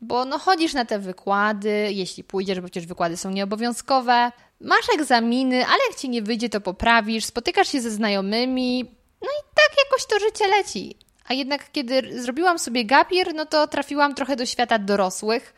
Bo 0.00 0.24
no 0.24 0.38
chodzisz 0.38 0.74
na 0.74 0.84
te 0.84 0.98
wykłady, 0.98 1.88
jeśli 1.92 2.24
pójdziesz, 2.24 2.60
bo 2.60 2.66
przecież 2.66 2.86
wykłady 2.86 3.16
są 3.16 3.30
nieobowiązkowe, 3.30 4.32
masz 4.60 4.86
egzaminy, 4.94 5.66
ale 5.66 5.78
jak 5.90 5.98
ci 5.98 6.08
nie 6.08 6.22
wyjdzie, 6.22 6.48
to 6.48 6.60
poprawisz, 6.60 7.24
spotykasz 7.24 7.68
się 7.68 7.80
ze 7.80 7.90
znajomymi, 7.90 8.99
no 9.22 9.28
i 9.28 9.42
tak 9.54 9.76
jakoś 9.84 10.06
to 10.06 10.18
życie 10.18 10.46
leci. 10.46 10.96
A 11.28 11.34
jednak 11.34 11.72
kiedy 11.72 12.22
zrobiłam 12.22 12.58
sobie 12.58 12.84
gapir, 12.84 13.34
no 13.34 13.46
to 13.46 13.66
trafiłam 13.66 14.14
trochę 14.14 14.36
do 14.36 14.46
świata 14.46 14.78
dorosłych. 14.78 15.54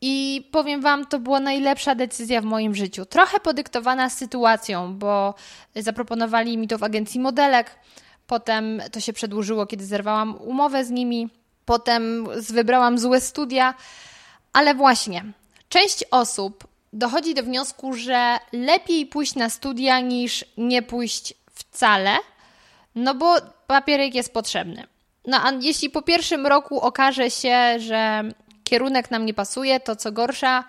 I 0.00 0.48
powiem 0.52 0.80
Wam, 0.80 1.06
to 1.06 1.18
była 1.18 1.40
najlepsza 1.40 1.94
decyzja 1.94 2.40
w 2.40 2.44
moim 2.44 2.74
życiu. 2.74 3.06
Trochę 3.06 3.40
podyktowana 3.40 4.10
sytuacją, 4.10 4.94
bo 4.94 5.34
zaproponowali 5.76 6.58
mi 6.58 6.68
to 6.68 6.78
w 6.78 6.84
agencji 6.84 7.20
modelek. 7.20 7.70
Potem 8.26 8.82
to 8.92 9.00
się 9.00 9.12
przedłużyło, 9.12 9.66
kiedy 9.66 9.84
zerwałam 9.84 10.36
umowę 10.36 10.84
z 10.84 10.90
nimi. 10.90 11.28
Potem 11.64 12.26
wybrałam 12.40 12.98
złe 12.98 13.20
studia. 13.20 13.74
Ale 14.52 14.74
właśnie, 14.74 15.24
część 15.68 16.04
osób 16.10 16.66
dochodzi 16.92 17.34
do 17.34 17.42
wniosku, 17.42 17.94
że 17.94 18.38
lepiej 18.52 19.06
pójść 19.06 19.34
na 19.34 19.50
studia 19.50 20.00
niż 20.00 20.44
nie 20.56 20.82
pójść 20.82 21.34
wcale, 21.54 22.16
no 22.94 23.14
bo 23.14 23.36
papierek 23.66 24.14
jest 24.14 24.32
potrzebny. 24.32 24.86
No 25.26 25.36
a 25.44 25.52
jeśli 25.60 25.90
po 25.90 26.02
pierwszym 26.02 26.46
roku 26.46 26.80
okaże 26.80 27.30
się, 27.30 27.80
że 27.80 28.22
kierunek 28.64 29.10
nam 29.10 29.26
nie 29.26 29.34
pasuje, 29.34 29.80
to 29.80 29.96
co 29.96 30.12
gorsza, 30.12 30.64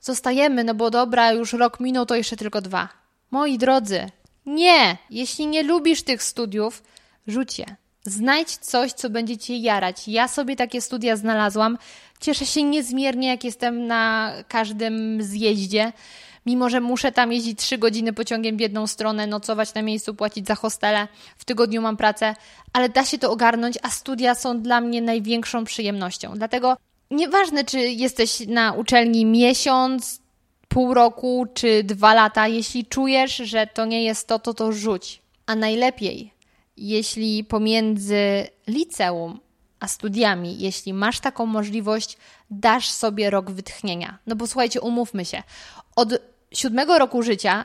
zostajemy, 0.00 0.64
no 0.64 0.74
bo 0.74 0.90
dobra, 0.90 1.32
już 1.32 1.52
rok 1.52 1.80
minął, 1.80 2.06
to 2.06 2.14
jeszcze 2.14 2.36
tylko 2.36 2.60
dwa. 2.60 2.88
Moi 3.30 3.58
drodzy, 3.58 4.10
nie! 4.46 4.96
Jeśli 5.10 5.46
nie 5.46 5.62
lubisz 5.62 6.02
tych 6.02 6.22
studiów, 6.22 6.82
rzuć 7.26 7.58
je. 7.58 7.66
Znajdź 8.04 8.56
coś, 8.56 8.92
co 8.92 9.10
będzie 9.10 9.38
cię 9.38 9.56
jarać. 9.56 10.08
Ja 10.08 10.28
sobie 10.28 10.56
takie 10.56 10.80
studia 10.80 11.16
znalazłam. 11.16 11.78
Cieszę 12.20 12.46
się 12.46 12.62
niezmiernie, 12.62 13.28
jak 13.28 13.44
jestem 13.44 13.86
na 13.86 14.32
każdym 14.48 15.22
zjeździe. 15.22 15.92
Mimo, 16.46 16.70
że 16.70 16.80
muszę 16.80 17.12
tam 17.12 17.32
jeździć 17.32 17.58
trzy 17.58 17.78
godziny 17.78 18.12
pociągiem 18.12 18.56
w 18.56 18.60
jedną 18.60 18.86
stronę, 18.86 19.26
nocować 19.26 19.74
na 19.74 19.82
miejscu, 19.82 20.14
płacić 20.14 20.46
za 20.46 20.54
hostele, 20.54 21.08
w 21.38 21.44
tygodniu 21.44 21.82
mam 21.82 21.96
pracę, 21.96 22.34
ale 22.72 22.88
da 22.88 23.04
się 23.04 23.18
to 23.18 23.32
ogarnąć, 23.32 23.78
a 23.82 23.90
studia 23.90 24.34
są 24.34 24.60
dla 24.60 24.80
mnie 24.80 25.02
największą 25.02 25.64
przyjemnością. 25.64 26.32
Dlatego 26.34 26.76
nieważne, 27.10 27.64
czy 27.64 27.78
jesteś 27.78 28.40
na 28.46 28.72
uczelni 28.72 29.24
miesiąc, 29.24 30.22
pół 30.68 30.94
roku 30.94 31.46
czy 31.54 31.84
dwa 31.84 32.14
lata, 32.14 32.48
jeśli 32.48 32.86
czujesz, 32.86 33.36
że 33.36 33.66
to 33.66 33.84
nie 33.84 34.04
jest 34.04 34.28
to, 34.28 34.38
to 34.38 34.54
to 34.54 34.72
rzuć. 34.72 35.22
A 35.46 35.54
najlepiej, 35.54 36.32
jeśli 36.76 37.44
pomiędzy 37.44 38.46
liceum 38.66 39.40
a 39.80 39.88
studiami, 39.88 40.58
jeśli 40.58 40.94
masz 40.94 41.20
taką 41.20 41.46
możliwość, 41.46 42.16
dasz 42.50 42.90
sobie 42.90 43.30
rok 43.30 43.50
wytchnienia. 43.50 44.18
No 44.26 44.36
bo 44.36 44.46
słuchajcie, 44.46 44.80
umówmy 44.80 45.24
się, 45.24 45.42
od 45.96 46.31
siódmego 46.54 46.98
roku 46.98 47.22
życia 47.22 47.64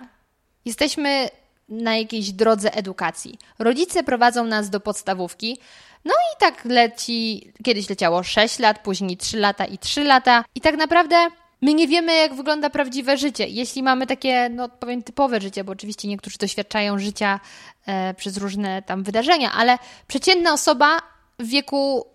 jesteśmy 0.65 1.29
na 1.69 1.95
jakiejś 1.97 2.31
drodze 2.31 2.73
edukacji. 2.73 3.39
Rodzice 3.59 4.03
prowadzą 4.03 4.45
nas 4.45 4.69
do 4.69 4.79
podstawówki, 4.79 5.57
no 6.05 6.13
i 6.13 6.39
tak 6.39 6.65
leci, 6.65 7.51
kiedyś 7.63 7.89
leciało 7.89 8.23
6 8.23 8.59
lat, 8.59 8.83
później 8.83 9.17
3 9.17 9.37
lata 9.37 9.65
i 9.65 9.77
3 9.77 10.03
lata. 10.03 10.43
I 10.55 10.61
tak 10.61 10.77
naprawdę 10.77 11.27
my 11.61 11.73
nie 11.73 11.87
wiemy, 11.87 12.15
jak 12.15 12.35
wygląda 12.35 12.69
prawdziwe 12.69 13.17
życie. 13.17 13.47
Jeśli 13.47 13.83
mamy 13.83 14.07
takie, 14.07 14.49
no 14.49 14.69
powiem, 14.69 15.03
typowe 15.03 15.41
życie, 15.41 15.63
bo 15.63 15.71
oczywiście 15.71 16.07
niektórzy 16.07 16.37
doświadczają 16.37 16.99
życia 16.99 17.39
e, 17.85 18.13
przez 18.13 18.37
różne 18.37 18.81
tam 18.81 19.03
wydarzenia, 19.03 19.51
ale 19.51 19.77
przeciętna 20.07 20.53
osoba 20.53 20.97
w 21.39 21.47
wieku 21.47 22.05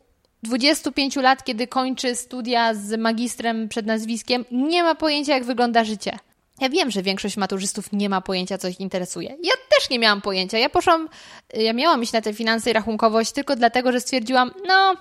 25 0.43 1.17
lat, 1.17 1.45
kiedy 1.45 1.67
kończy 1.67 2.15
studia 2.15 2.75
z 2.75 2.99
magistrem 3.01 3.69
przed 3.69 3.87
nazwiskiem, 3.87 4.45
nie 4.51 4.83
ma 4.83 4.95
pojęcia, 4.95 5.35
jak 5.35 5.45
wygląda 5.45 5.85
życie. 5.85 6.19
Ja 6.63 6.69
wiem, 6.69 6.91
że 6.91 7.03
większość 7.03 7.37
maturzystów 7.37 7.93
nie 7.93 8.09
ma 8.09 8.21
pojęcia, 8.21 8.59
co 8.59 8.69
ich 8.69 8.81
interesuje. 8.81 9.29
Ja 9.29 9.53
też 9.77 9.91
nie 9.91 9.99
miałam 9.99 10.21
pojęcia. 10.21 10.59
Ja 10.59 10.69
poszłam, 10.69 11.09
ja 11.55 11.73
miałam 11.73 12.03
iść 12.03 12.13
na 12.13 12.21
te 12.21 12.35
finanse 12.35 12.71
i 12.71 12.73
rachunkowość 12.73 13.33
tylko 13.33 13.57
dlatego, 13.57 13.93
że 13.93 14.01
stwierdziłam, 14.01 14.51
no, 14.67 14.97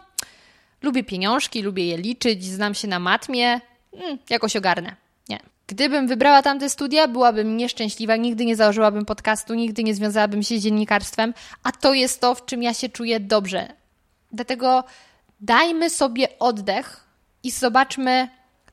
lubię 0.82 1.03
pieniążki, 1.03 1.62
lubię 1.62 1.88
je 1.88 1.98
liczyć, 1.98 2.46
znam 2.46 2.74
się 2.74 2.88
na 2.88 3.00
matmie, 3.00 3.62
hmm, 3.98 4.18
jakoś 4.30 4.56
ogarnę. 4.56 4.96
Nie. 5.30 5.39
Gdybym 5.68 6.08
wybrała 6.08 6.41
tamte 6.41 6.70
studia, 6.70 7.08
byłabym 7.08 7.58
nieszczęśliwa, 7.58 8.15
nigdy 8.15 8.46
nie 8.46 8.56
założyłabym 8.56 9.06
podcastu, 9.06 9.53
nigdy 9.53 9.84
nie 9.84 9.96
związałabym 9.96 10.44
się 10.44 10.60
z 10.60 10.63
dziennikarstwem, 10.63 11.34
a 11.63 11.72
to 11.72 11.94
jest 11.94 12.22
to, 12.22 12.36
w 12.36 12.46
czym 12.46 12.63
ja 12.63 12.74
się 12.74 12.89
czuję 12.89 13.20
dobrze. 13.20 13.74
Dlatego 14.32 14.84
dajmy 15.41 15.89
sobie 15.89 16.39
oddech 16.39 17.08
i 17.44 17.51
zobaczmy, 17.51 18.30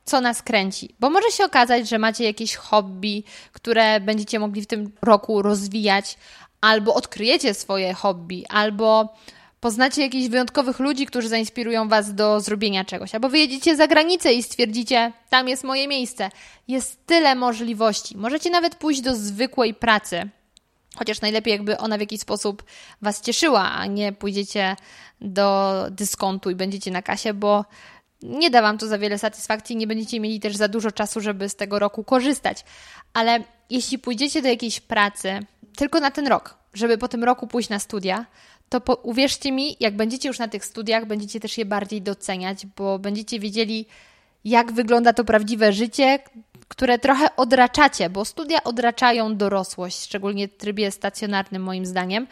co 0.09 0.21
nas 0.21 0.41
kręci. 0.41 0.95
Bo 0.99 1.09
może 1.09 1.31
się 1.31 1.45
okazać, 1.45 1.89
że 1.89 1.99
macie 1.99 2.23
jakieś 2.23 2.55
hobby, 2.55 3.23
które 3.51 3.99
będziecie 3.99 4.39
mogli 4.39 4.61
w 4.61 4.67
tym 4.67 4.91
roku 5.01 5.41
rozwijać, 5.41 6.17
albo 6.61 6.93
odkryjecie 6.93 7.53
swoje 7.53 7.93
hobby, 7.93 8.45
albo 8.49 9.13
poznacie 9.59 10.01
jakichś 10.01 10.27
wyjątkowych 10.27 10.79
ludzi, 10.79 11.05
którzy 11.05 11.29
zainspirują 11.29 11.87
Was 11.87 12.15
do 12.15 12.41
zrobienia 12.41 12.85
czegoś, 12.85 13.15
albo 13.15 13.29
wyjedziecie 13.29 13.75
za 13.75 13.87
granicę 13.87 14.33
i 14.33 14.43
stwierdzicie, 14.43 15.11
tam 15.29 15.47
jest 15.47 15.63
moje 15.63 15.87
miejsce. 15.87 16.29
Jest 16.67 17.05
tyle 17.05 17.35
możliwości. 17.35 18.17
Możecie 18.17 18.49
nawet 18.49 18.75
pójść 18.75 19.01
do 19.01 19.15
zwykłej 19.15 19.73
pracy, 19.73 20.29
chociaż 20.95 21.21
najlepiej 21.21 21.51
jakby 21.51 21.77
ona 21.77 21.97
w 21.97 22.01
jakiś 22.01 22.21
sposób 22.21 22.63
Was 23.01 23.21
cieszyła, 23.21 23.71
a 23.71 23.85
nie 23.85 24.13
pójdziecie 24.13 24.75
do 25.21 25.73
dyskontu 25.91 26.49
i 26.49 26.55
będziecie 26.55 26.91
na 26.91 27.01
kasie, 27.01 27.33
bo 27.33 27.65
nie 28.21 28.49
da 28.49 28.61
Wam 28.61 28.77
to 28.77 28.87
za 28.87 28.97
wiele 28.97 29.17
satysfakcji, 29.17 29.75
nie 29.75 29.87
będziecie 29.87 30.19
mieli 30.19 30.39
też 30.39 30.55
za 30.55 30.67
dużo 30.67 30.91
czasu, 30.91 31.21
żeby 31.21 31.49
z 31.49 31.55
tego 31.55 31.79
roku 31.79 32.03
korzystać. 32.03 32.65
Ale 33.13 33.43
jeśli 33.69 33.99
pójdziecie 33.99 34.41
do 34.41 34.47
jakiejś 34.47 34.79
pracy 34.79 35.39
tylko 35.75 35.99
na 35.99 36.11
ten 36.11 36.27
rok, 36.27 36.57
żeby 36.73 36.97
po 36.97 37.07
tym 37.07 37.23
roku 37.23 37.47
pójść 37.47 37.69
na 37.69 37.79
studia, 37.79 38.25
to 38.69 38.81
po, 38.81 38.93
uwierzcie 38.93 39.51
mi, 39.51 39.77
jak 39.79 39.95
będziecie 39.95 40.27
już 40.27 40.39
na 40.39 40.47
tych 40.47 40.65
studiach, 40.65 41.05
będziecie 41.05 41.39
też 41.39 41.57
je 41.57 41.65
bardziej 41.65 42.01
doceniać, 42.01 42.65
bo 42.65 42.99
będziecie 42.99 43.39
wiedzieli, 43.39 43.85
jak 44.45 44.71
wygląda 44.71 45.13
to 45.13 45.23
prawdziwe 45.23 45.73
życie, 45.73 46.19
które 46.67 46.99
trochę 46.99 47.35
odraczacie, 47.35 48.09
bo 48.09 48.25
studia 48.25 48.63
odraczają 48.63 49.37
dorosłość, 49.37 50.03
szczególnie 50.03 50.47
w 50.47 50.57
trybie 50.57 50.91
stacjonarnym, 50.91 51.63
moim 51.63 51.85
zdaniem, 51.85 52.27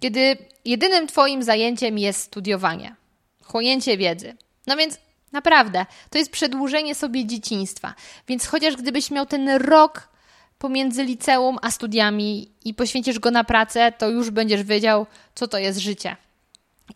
kiedy 0.00 0.36
jedynym 0.64 1.06
Twoim 1.06 1.42
zajęciem 1.42 1.98
jest 1.98 2.20
studiowanie, 2.20 2.94
chłonięcie 3.42 3.96
wiedzy. 3.96 4.36
No 4.66 4.76
więc 4.76 4.98
Naprawdę, 5.32 5.86
to 6.10 6.18
jest 6.18 6.30
przedłużenie 6.30 6.94
sobie 6.94 7.26
dzieciństwa. 7.26 7.94
Więc 8.28 8.46
chociaż 8.46 8.76
gdybyś 8.76 9.10
miał 9.10 9.26
ten 9.26 9.48
rok 9.48 10.08
pomiędzy 10.58 11.04
liceum 11.04 11.58
a 11.62 11.70
studiami 11.70 12.50
i 12.64 12.74
poświęcisz 12.74 13.18
go 13.18 13.30
na 13.30 13.44
pracę, 13.44 13.92
to 13.98 14.08
już 14.10 14.30
będziesz 14.30 14.62
wiedział, 14.62 15.06
co 15.34 15.48
to 15.48 15.58
jest 15.58 15.78
życie. 15.78 16.16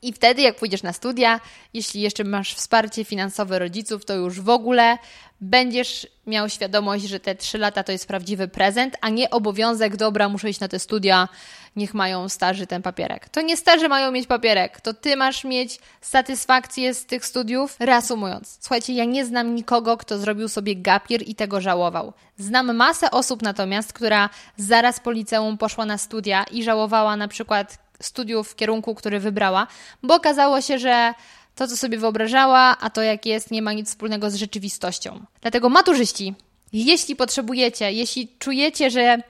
I 0.03 0.13
wtedy, 0.13 0.43
jak 0.43 0.57
pójdziesz 0.57 0.83
na 0.83 0.93
studia, 0.93 1.41
jeśli 1.75 2.01
jeszcze 2.01 2.25
masz 2.25 2.55
wsparcie 2.55 3.05
finansowe 3.05 3.59
rodziców, 3.59 4.05
to 4.05 4.15
już 4.15 4.41
w 4.41 4.49
ogóle 4.49 4.99
będziesz 5.41 6.07
miał 6.27 6.49
świadomość, 6.49 7.05
że 7.05 7.21
te 7.21 7.35
trzy 7.35 7.59
lata 7.59 7.83
to 7.83 7.93
jest 7.93 8.09
prawdziwy 8.09 8.49
prezent, 8.49 8.97
a 9.01 9.09
nie 9.09 9.31
obowiązek, 9.31 9.97
dobra, 9.97 10.29
muszę 10.29 10.51
iść 10.51 10.61
na 10.61 10.69
te 10.69 10.79
studia, 10.79 11.29
niech 11.77 11.95
mają 11.95 12.29
starzy 12.29 12.67
ten 12.67 12.83
papierek. 12.83 13.29
To 13.29 13.41
nie 13.41 13.57
starzy 13.57 13.89
mają 13.89 14.11
mieć 14.11 14.27
papierek, 14.27 14.81
to 14.81 14.95
ty 14.95 15.17
masz 15.17 15.45
mieć 15.45 15.79
satysfakcję 16.01 16.95
z 16.95 17.07
tych 17.07 17.27
studiów. 17.27 17.77
Reasumując, 17.79 18.59
słuchajcie, 18.61 18.93
ja 18.93 19.05
nie 19.05 19.25
znam 19.25 19.55
nikogo, 19.55 19.97
kto 19.97 20.19
zrobił 20.19 20.49
sobie 20.49 20.77
gapier 20.77 21.29
i 21.29 21.35
tego 21.35 21.61
żałował. 21.61 22.13
Znam 22.39 22.77
masę 22.77 23.11
osób 23.11 23.43
natomiast, 23.43 23.93
która 23.93 24.31
zaraz 24.57 25.01
po 25.01 25.11
liceum 25.11 25.59
poszła 25.59 25.87
na 25.87 25.99
studia 25.99 26.45
i 26.45 26.63
żałowała 26.63 27.17
na 27.17 27.29
przykład 27.29 27.90
studiów 28.01 28.51
w 28.51 28.57
kierunku, 28.57 28.95
który 28.95 29.21
wybrała, 29.21 29.67
bo 30.03 30.15
okazało 30.15 30.61
się, 30.61 30.79
że 30.79 31.15
to, 31.55 31.69
co 31.69 31.77
sobie 31.77 31.99
wyobrażała, 31.99 32.77
a 32.81 32.91
to, 32.91 33.03
jak 33.03 33.27
jest, 33.27 33.51
nie 33.51 33.63
ma 33.63 33.73
nic 33.73 33.89
wspólnego 33.89 34.31
z 34.31 34.35
rzeczywistością. 34.35 35.21
Dlatego 35.41 35.69
maturzyści, 35.69 36.35
jeśli 36.73 37.17
potrzebujecie, 37.17 37.93
jeśli 37.93 38.29
czujecie, 38.39 38.91
że 38.91 39.23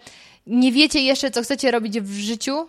nie 0.46 0.72
wiecie 0.72 1.00
jeszcze, 1.00 1.30
co 1.30 1.42
chcecie 1.42 1.70
robić 1.70 2.00
w 2.00 2.12
życiu 2.12 2.68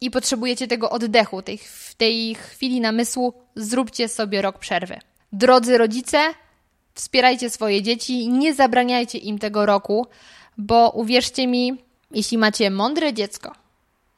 i 0.00 0.10
potrzebujecie 0.10 0.66
tego 0.66 0.90
oddechu, 0.90 1.42
tej, 1.42 1.58
tej 1.96 2.34
chwili 2.34 2.80
namysłu, 2.80 3.34
zróbcie 3.56 4.08
sobie 4.08 4.42
rok 4.42 4.58
przerwy. 4.58 4.98
Drodzy 5.32 5.78
rodzice, 5.78 6.18
wspierajcie 6.94 7.50
swoje 7.50 7.82
dzieci, 7.82 8.28
nie 8.28 8.54
zabraniajcie 8.54 9.18
im 9.18 9.38
tego 9.38 9.66
roku, 9.66 10.06
bo 10.58 10.90
uwierzcie 10.90 11.46
mi, 11.46 11.76
jeśli 12.10 12.38
macie 12.38 12.70
mądre 12.70 13.12
dziecko, 13.12 13.52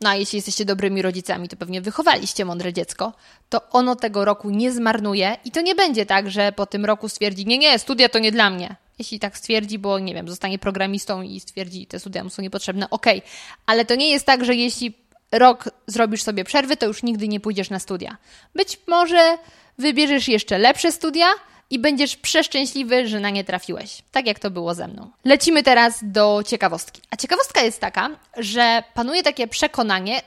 no 0.01 0.11
a 0.11 0.15
jeśli 0.17 0.37
jesteście 0.37 0.65
dobrymi 0.65 1.03
rodzicami, 1.03 1.49
to 1.49 1.57
pewnie 1.57 1.81
wychowaliście 1.81 2.45
mądre 2.45 2.73
dziecko, 2.73 3.13
to 3.49 3.69
ono 3.71 3.97
tego 3.97 4.25
roku 4.25 4.51
nie 4.51 4.73
zmarnuje 4.73 5.37
i 5.45 5.51
to 5.51 5.61
nie 5.61 5.75
będzie 5.75 6.07
tak, 6.07 6.31
że 6.31 6.53
po 6.53 6.67
tym 6.67 6.85
roku 6.85 7.09
stwierdzi, 7.09 7.47
nie, 7.47 7.59
nie, 7.59 7.79
studia 7.79 8.09
to 8.09 8.19
nie 8.19 8.33
dla 8.33 8.51
mnie. 8.51 8.77
Jeśli 8.99 9.19
tak 9.19 9.39
stwierdzi, 9.39 9.79
bo 9.79 9.99
nie 9.99 10.15
wiem, 10.15 10.29
zostanie 10.29 10.59
programistą 10.59 11.23
i 11.23 11.41
stwierdzi, 11.41 11.87
te 11.87 12.01
studia 12.01 12.25
mu 12.25 12.31
są 12.31 12.43
niepotrzebne, 12.43 12.91
okej. 12.91 13.19
Okay. 13.19 13.31
Ale 13.67 13.85
to 13.85 13.95
nie 13.95 14.11
jest 14.11 14.27
tak, 14.27 14.45
że 14.45 14.55
jeśli 14.55 14.95
rok 15.33 15.69
zrobisz 15.87 16.23
sobie 16.23 16.45
przerwy, 16.45 16.77
to 16.77 16.87
już 16.87 17.03
nigdy 17.03 17.29
nie 17.29 17.41
pójdziesz 17.41 17.71
na 17.71 17.79
studia. 17.79 18.17
Być 18.55 18.79
może 18.87 19.39
wybierzesz 19.79 20.29
jeszcze 20.29 20.59
lepsze 20.59 20.93
studia, 20.93 21.27
i 21.71 21.79
będziesz 21.79 22.17
przeszczęśliwy, 22.17 23.09
że 23.09 23.21
na 23.21 23.31
nie 23.31 23.45
trafiłeś. 23.45 24.03
Tak 24.13 24.27
jak 24.27 24.39
to 24.39 24.51
było 24.51 24.75
ze 24.75 24.89
mną. 24.89 25.11
Lecimy 25.25 25.63
teraz 25.63 25.99
do 26.03 26.43
ciekawostki. 26.47 27.03
A 27.11 27.17
ciekawostka 27.17 27.61
jest 27.61 27.81
taka, 27.81 28.11
że 28.37 28.83
panuje 28.95 29.23
takie 29.23 29.49
przekonanie, 29.49 30.23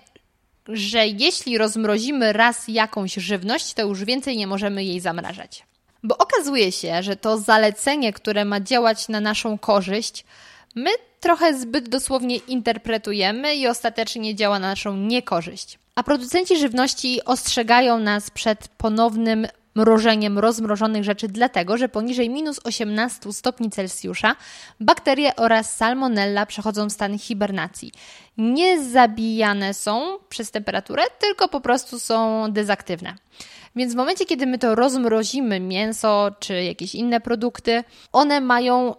że 0.68 1.08
jeśli 1.08 1.58
rozmrozimy 1.58 2.34
raz 2.34 2.68
jakąś 2.68 3.14
żywność, 3.14 3.74
to 3.74 3.82
już 3.82 4.04
więcej 4.04 4.38
nie 4.38 4.48
możemy 4.48 4.84
jej 4.84 5.00
zamrażać. 5.00 5.66
Bo 6.04 6.18
okazuje 6.18 6.72
się, 6.72 7.04
że 7.04 7.16
to 7.16 7.38
zalecenie, 7.38 8.14
które 8.14 8.46
ma 8.46 8.60
działać 8.60 9.08
na 9.08 9.20
naszą 9.20 9.58
korzyść, 9.58 10.26
my 10.76 10.90
trochę 11.20 11.60
zbyt 11.60 11.90
dosłownie 11.90 12.36
interpretujemy 12.36 13.56
i 13.56 13.68
ostatecznie 13.68 14.36
działa 14.36 14.60
na 14.60 14.68
naszą 14.68 14.98
niekorzyść. 14.98 15.80
A 15.96 16.04
producenci 16.04 16.58
żywności 16.58 17.26
ostrzegają 17.26 18.00
nas 18.00 18.30
przed 18.30 18.68
ponownym 18.68 19.48
mrożeniem 19.76 20.40
rozmrożonych 20.40 21.04
rzeczy, 21.04 21.28
dlatego 21.28 21.78
że 21.78 21.90
poniżej 21.90 22.30
minus 22.30 22.60
18 22.64 23.34
stopni 23.34 23.70
Celsjusza 23.70 24.36
bakterie 24.80 25.36
oraz 25.36 25.78
salmonella 25.78 26.46
przechodzą 26.46 26.90
w 26.90 26.92
stan 26.92 27.20
hibernacji. 27.20 27.92
Nie 28.38 28.84
zabijane 28.84 29.74
są 29.74 30.20
przez 30.30 30.52
temperaturę, 30.52 31.04
tylko 31.20 31.48
po 31.48 31.62
prostu 31.62 32.00
są 32.00 32.46
dezaktywne. 32.52 33.16
Więc 33.76 33.94
w 33.94 33.96
momencie, 33.96 34.26
kiedy 34.26 34.48
my 34.48 34.58
to 34.58 34.76
rozmrozimy, 34.76 35.60
mięso 35.60 36.32
czy 36.40 36.64
jakieś 36.64 36.96
inne 36.96 37.22
produkty, 37.22 37.84
one 38.12 38.42
mają 38.42 38.96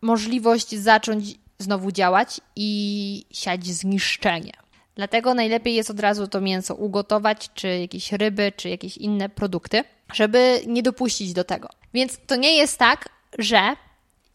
możliwość 0.00 0.76
zacząć 0.76 1.34
znowu 1.58 1.92
działać 1.92 2.40
i 2.56 3.26
siać 3.30 3.66
zniszczenie. 3.66 4.63
Dlatego 4.96 5.34
najlepiej 5.34 5.74
jest 5.74 5.90
od 5.90 6.00
razu 6.00 6.28
to 6.28 6.40
mięso 6.40 6.74
ugotować, 6.74 7.50
czy 7.54 7.78
jakieś 7.78 8.12
ryby, 8.12 8.52
czy 8.56 8.68
jakieś 8.68 8.96
inne 8.96 9.28
produkty, 9.28 9.84
żeby 10.12 10.60
nie 10.66 10.82
dopuścić 10.82 11.32
do 11.32 11.44
tego. 11.44 11.68
Więc 11.94 12.18
to 12.26 12.36
nie 12.36 12.56
jest 12.56 12.78
tak, 12.78 13.08
że 13.38 13.76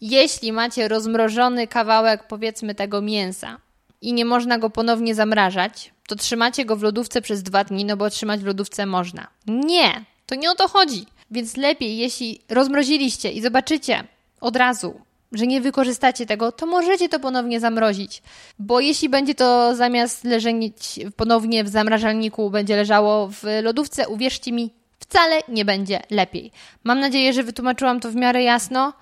jeśli 0.01 0.51
macie 0.51 0.87
rozmrożony 0.87 1.67
kawałek, 1.67 2.27
powiedzmy, 2.27 2.75
tego 2.75 3.01
mięsa 3.01 3.57
i 4.01 4.13
nie 4.13 4.25
można 4.25 4.57
go 4.57 4.69
ponownie 4.69 5.15
zamrażać, 5.15 5.91
to 6.07 6.15
trzymacie 6.15 6.65
go 6.65 6.75
w 6.75 6.83
lodówce 6.83 7.21
przez 7.21 7.43
dwa 7.43 7.63
dni, 7.63 7.85
no 7.85 7.97
bo 7.97 8.09
trzymać 8.09 8.41
w 8.41 8.45
lodówce 8.45 8.85
można. 8.85 9.27
Nie, 9.47 10.05
to 10.25 10.35
nie 10.35 10.51
o 10.51 10.55
to 10.55 10.67
chodzi. 10.67 11.05
Więc 11.31 11.57
lepiej, 11.57 11.97
jeśli 11.97 12.41
rozmroziliście 12.49 13.31
i 13.31 13.41
zobaczycie 13.41 14.03
od 14.41 14.55
razu, 14.55 15.01
że 15.31 15.47
nie 15.47 15.61
wykorzystacie 15.61 16.25
tego, 16.25 16.51
to 16.51 16.65
możecie 16.65 17.09
to 17.09 17.19
ponownie 17.19 17.59
zamrozić. 17.59 18.21
Bo 18.59 18.79
jeśli 18.79 19.09
będzie 19.09 19.35
to 19.35 19.75
zamiast 19.75 20.23
leżeć 20.23 20.99
ponownie 21.15 21.63
w 21.63 21.69
zamrażalniku, 21.69 22.49
będzie 22.49 22.75
leżało 22.75 23.27
w 23.27 23.43
lodówce, 23.63 24.07
uwierzcie 24.07 24.51
mi, 24.51 24.73
wcale 24.99 25.41
nie 25.47 25.65
będzie 25.65 25.99
lepiej. 26.09 26.51
Mam 26.83 26.99
nadzieję, 26.99 27.33
że 27.33 27.43
wytłumaczyłam 27.43 27.99
to 27.99 28.11
w 28.11 28.15
miarę 28.15 28.43
jasno. 28.43 28.93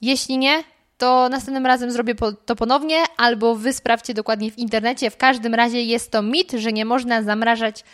Jeśli 0.00 0.38
nie, 0.38 0.64
to 0.98 1.28
następnym 1.28 1.66
razem 1.66 1.90
zrobię 1.90 2.14
to 2.46 2.56
ponownie, 2.56 2.96
albo 3.16 3.54
wy 3.54 3.72
sprawdźcie 3.72 4.14
dokładnie 4.14 4.50
w 4.50 4.58
internecie. 4.58 5.10
W 5.10 5.16
każdym 5.16 5.54
razie 5.54 5.82
jest 5.82 6.10
to 6.10 6.22
mit, 6.22 6.52
że 6.52 6.72
nie 6.72 6.84
można 6.84 7.22
zamrażać 7.22 7.84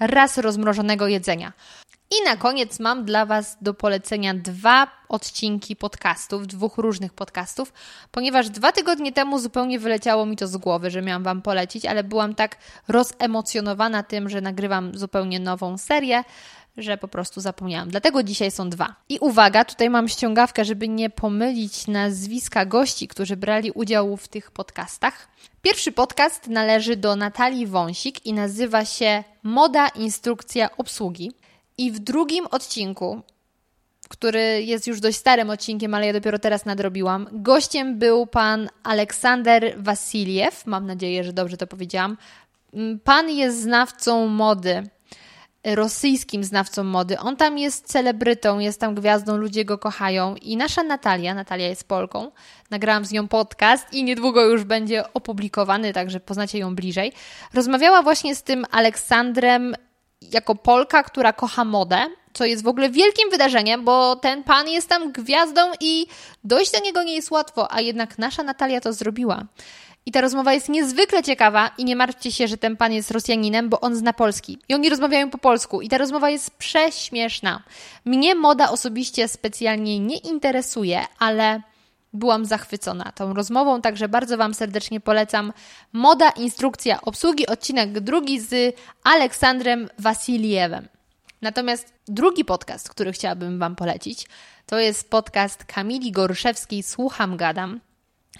raz 0.00 0.38
rozmrożonego 0.38 1.08
jedzenia. 1.08 1.52
I 2.18 2.24
na 2.24 2.36
koniec 2.36 2.80
mam 2.80 3.04
dla 3.04 3.26
Was 3.26 3.56
do 3.60 3.74
polecenia 3.74 4.34
dwa 4.34 4.86
odcinki 5.08 5.76
podcastów, 5.76 6.46
dwóch 6.46 6.78
różnych 6.78 7.12
podcastów, 7.14 7.72
ponieważ 8.10 8.48
dwa 8.48 8.72
tygodnie 8.72 9.12
temu 9.12 9.38
zupełnie 9.38 9.78
wyleciało 9.78 10.26
mi 10.26 10.36
to 10.36 10.46
z 10.46 10.56
głowy, 10.56 10.90
że 10.90 11.02
miałam 11.02 11.22
Wam 11.22 11.42
polecić, 11.42 11.86
ale 11.86 12.04
byłam 12.04 12.34
tak 12.34 12.56
rozemocjonowana 12.88 14.02
tym, 14.02 14.28
że 14.28 14.40
nagrywam 14.40 14.98
zupełnie 14.98 15.40
nową 15.40 15.78
serię, 15.78 16.24
że 16.76 16.98
po 16.98 17.08
prostu 17.08 17.40
zapomniałam. 17.40 17.90
Dlatego 17.90 18.22
dzisiaj 18.22 18.50
są 18.50 18.70
dwa. 18.70 18.94
I 19.08 19.18
uwaga, 19.18 19.64
tutaj 19.64 19.90
mam 19.90 20.08
ściągawkę, 20.08 20.64
żeby 20.64 20.88
nie 20.88 21.10
pomylić 21.10 21.86
nazwiska 21.86 22.66
gości, 22.66 23.08
którzy 23.08 23.36
brali 23.36 23.70
udział 23.70 24.16
w 24.16 24.28
tych 24.28 24.50
podcastach. 24.50 25.28
Pierwszy 25.62 25.92
podcast 25.92 26.48
należy 26.48 26.96
do 26.96 27.16
Natalii 27.16 27.66
Wąsik 27.66 28.26
i 28.26 28.32
nazywa 28.32 28.84
się 28.84 29.24
Moda 29.42 29.88
Instrukcja 29.88 30.76
Obsługi. 30.76 31.32
I 31.80 31.90
w 31.90 31.98
drugim 31.98 32.46
odcinku, 32.46 33.22
który 34.08 34.62
jest 34.62 34.86
już 34.86 35.00
dość 35.00 35.18
starym 35.18 35.50
odcinkiem, 35.50 35.94
ale 35.94 36.06
ja 36.06 36.12
dopiero 36.12 36.38
teraz 36.38 36.64
nadrobiłam, 36.64 37.28
gościem 37.32 37.98
był 37.98 38.26
pan 38.26 38.68
Aleksander 38.82 39.74
Wasiliew. 39.76 40.66
Mam 40.66 40.86
nadzieję, 40.86 41.24
że 41.24 41.32
dobrze 41.32 41.56
to 41.56 41.66
powiedziałam. 41.66 42.16
Mm, 42.74 42.98
pan 42.98 43.30
jest 43.30 43.62
znawcą 43.62 44.26
mody 44.26 44.82
rosyjskim 45.64 46.44
znawcą 46.44 46.84
mody. 46.84 47.18
On 47.18 47.36
tam 47.36 47.58
jest 47.58 47.86
celebrytą, 47.86 48.58
jest 48.58 48.80
tam 48.80 48.94
gwiazdą, 48.94 49.36
ludzie 49.36 49.64
go 49.64 49.78
kochają. 49.78 50.34
I 50.34 50.56
nasza 50.56 50.82
Natalia, 50.82 51.34
Natalia 51.34 51.68
jest 51.68 51.88
Polką, 51.88 52.30
nagrałam 52.70 53.04
z 53.04 53.12
nią 53.12 53.28
podcast 53.28 53.92
i 53.92 54.04
niedługo 54.04 54.44
już 54.44 54.64
będzie 54.64 55.12
opublikowany, 55.12 55.92
także 55.92 56.20
poznacie 56.20 56.58
ją 56.58 56.74
bliżej. 56.74 57.12
Rozmawiała 57.54 58.02
właśnie 58.02 58.34
z 58.34 58.42
tym 58.42 58.66
Aleksandrem 58.70 59.74
jako 60.22 60.54
Polka, 60.54 61.02
która 61.02 61.32
kocha 61.32 61.64
modę, 61.64 62.06
co 62.32 62.44
jest 62.44 62.64
w 62.64 62.68
ogóle 62.68 62.90
wielkim 62.90 63.30
wydarzeniem, 63.30 63.84
bo 63.84 64.16
ten 64.16 64.44
pan 64.44 64.68
jest 64.68 64.88
tam 64.88 65.12
gwiazdą 65.12 65.60
i 65.80 66.06
dojść 66.44 66.72
do 66.72 66.80
niego 66.80 67.02
nie 67.02 67.14
jest 67.14 67.30
łatwo, 67.30 67.72
a 67.72 67.80
jednak 67.80 68.18
nasza 68.18 68.42
Natalia 68.42 68.80
to 68.80 68.92
zrobiła. 68.92 69.44
I 70.06 70.12
ta 70.12 70.20
rozmowa 70.20 70.52
jest 70.52 70.68
niezwykle 70.68 71.22
ciekawa 71.22 71.70
i 71.78 71.84
nie 71.84 71.96
martwcie 71.96 72.32
się, 72.32 72.48
że 72.48 72.56
ten 72.56 72.76
pan 72.76 72.92
jest 72.92 73.10
Rosjaninem, 73.10 73.68
bo 73.68 73.80
on 73.80 73.96
zna 73.96 74.12
polski. 74.12 74.58
I 74.68 74.74
oni 74.74 74.90
rozmawiają 74.90 75.30
po 75.30 75.38
polsku. 75.38 75.80
I 75.80 75.88
ta 75.88 75.98
rozmowa 75.98 76.30
jest 76.30 76.50
prześmieszna. 76.50 77.62
Mnie 78.04 78.34
moda 78.34 78.70
osobiście 78.70 79.28
specjalnie 79.28 79.98
nie 79.98 80.16
interesuje, 80.16 81.00
ale 81.18 81.62
byłam 82.12 82.44
zachwycona 82.44 83.12
tą 83.12 83.34
rozmową, 83.34 83.82
także 83.82 84.08
bardzo 84.08 84.36
Wam 84.36 84.54
serdecznie 84.54 85.00
polecam. 85.00 85.52
Moda, 85.92 86.30
instrukcja 86.30 87.00
obsługi, 87.00 87.46
odcinek 87.46 88.00
drugi 88.00 88.40
z 88.40 88.76
Aleksandrem 89.04 89.88
Wasiliewem. 89.98 90.88
Natomiast 91.42 91.92
drugi 92.08 92.44
podcast, 92.44 92.88
który 92.88 93.12
chciałabym 93.12 93.58
Wam 93.58 93.76
polecić, 93.76 94.26
to 94.66 94.78
jest 94.78 95.10
podcast 95.10 95.64
Kamili 95.64 96.12
Goruszewskiej 96.12 96.82
Słucham 96.82 97.36
Gadam. 97.36 97.80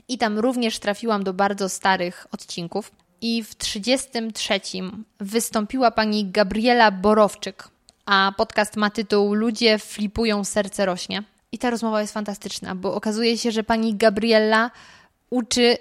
I 0.09 0.19
tam 0.19 0.39
również 0.39 0.79
trafiłam 0.79 1.25
do 1.25 1.35
bardzo 1.35 1.69
starych 1.69 2.27
odcinków. 2.33 2.93
I 3.21 3.43
w 3.43 3.57
33 3.57 4.61
wystąpiła 5.21 5.91
pani 5.91 6.31
Gabriela 6.31 6.91
Borowczyk, 6.91 7.69
a 8.07 8.33
podcast 8.37 8.77
ma 8.77 8.91
tytuł 8.91 9.35
Ludzie 9.35 9.79
flipują, 9.79 10.45
serce 10.45 10.87
rośnie. 10.87 11.23
I 11.53 11.59
ta 11.59 11.71
rozmowa 11.71 12.01
jest 12.01 12.13
fantastyczna, 12.13 12.75
bo 12.75 12.95
okazuje 12.95 13.39
się, 13.39 13.51
że 13.51 13.63
pani 13.63 13.95
Gabriela 13.95 14.71
uczy 15.31 15.77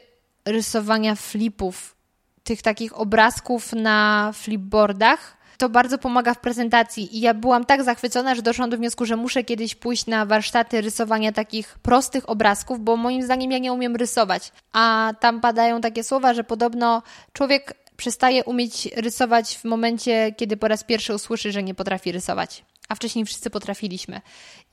rysowania 0.45 1.15
flipów, 1.15 1.95
tych 2.43 2.61
takich 2.61 2.99
obrazków 2.99 3.73
na 3.73 4.31
flipboardach. 4.33 5.39
To 5.57 5.69
bardzo 5.69 5.97
pomaga 5.97 6.33
w 6.33 6.39
prezentacji 6.39 7.17
i 7.17 7.21
ja 7.21 7.33
byłam 7.33 7.65
tak 7.65 7.83
zachwycona, 7.83 8.35
że 8.35 8.41
doszłam 8.41 8.69
do 8.69 8.77
wniosku, 8.77 9.05
że 9.05 9.15
muszę 9.15 9.43
kiedyś 9.43 9.75
pójść 9.75 10.05
na 10.05 10.25
warsztaty 10.25 10.81
rysowania 10.81 11.31
takich 11.31 11.79
prostych 11.79 12.29
obrazków, 12.29 12.79
bo 12.79 12.97
moim 12.97 13.23
zdaniem 13.23 13.51
ja 13.51 13.57
nie 13.57 13.73
umiem 13.73 13.95
rysować. 13.95 14.51
A 14.73 15.13
tam 15.19 15.41
padają 15.41 15.81
takie 15.81 16.03
słowa, 16.03 16.33
że 16.33 16.43
podobno 16.43 17.03
człowiek 17.33 17.73
przestaje 17.97 18.43
umieć 18.43 18.89
rysować 18.95 19.57
w 19.57 19.65
momencie, 19.65 20.31
kiedy 20.37 20.57
po 20.57 20.67
raz 20.67 20.83
pierwszy 20.83 21.15
usłyszy, 21.15 21.51
że 21.51 21.63
nie 21.63 21.75
potrafi 21.75 22.11
rysować 22.11 22.63
a 22.89 22.95
wcześniej 22.95 23.25
wszyscy 23.25 23.49
potrafiliśmy. 23.49 24.21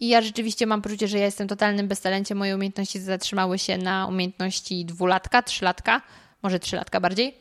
I 0.00 0.08
ja 0.08 0.22
rzeczywiście 0.22 0.66
mam 0.66 0.82
poczucie, 0.82 1.08
że 1.08 1.18
ja 1.18 1.24
jestem 1.24 1.48
totalnym 1.48 1.88
beztalenciem. 1.88 2.38
Moje 2.38 2.54
umiejętności 2.54 3.00
zatrzymały 3.00 3.58
się 3.58 3.78
na 3.78 4.06
umiejętności 4.06 4.84
dwulatka, 4.84 5.42
trzylatka, 5.42 6.02
może 6.42 6.60
trzylatka 6.60 7.00
bardziej. 7.00 7.38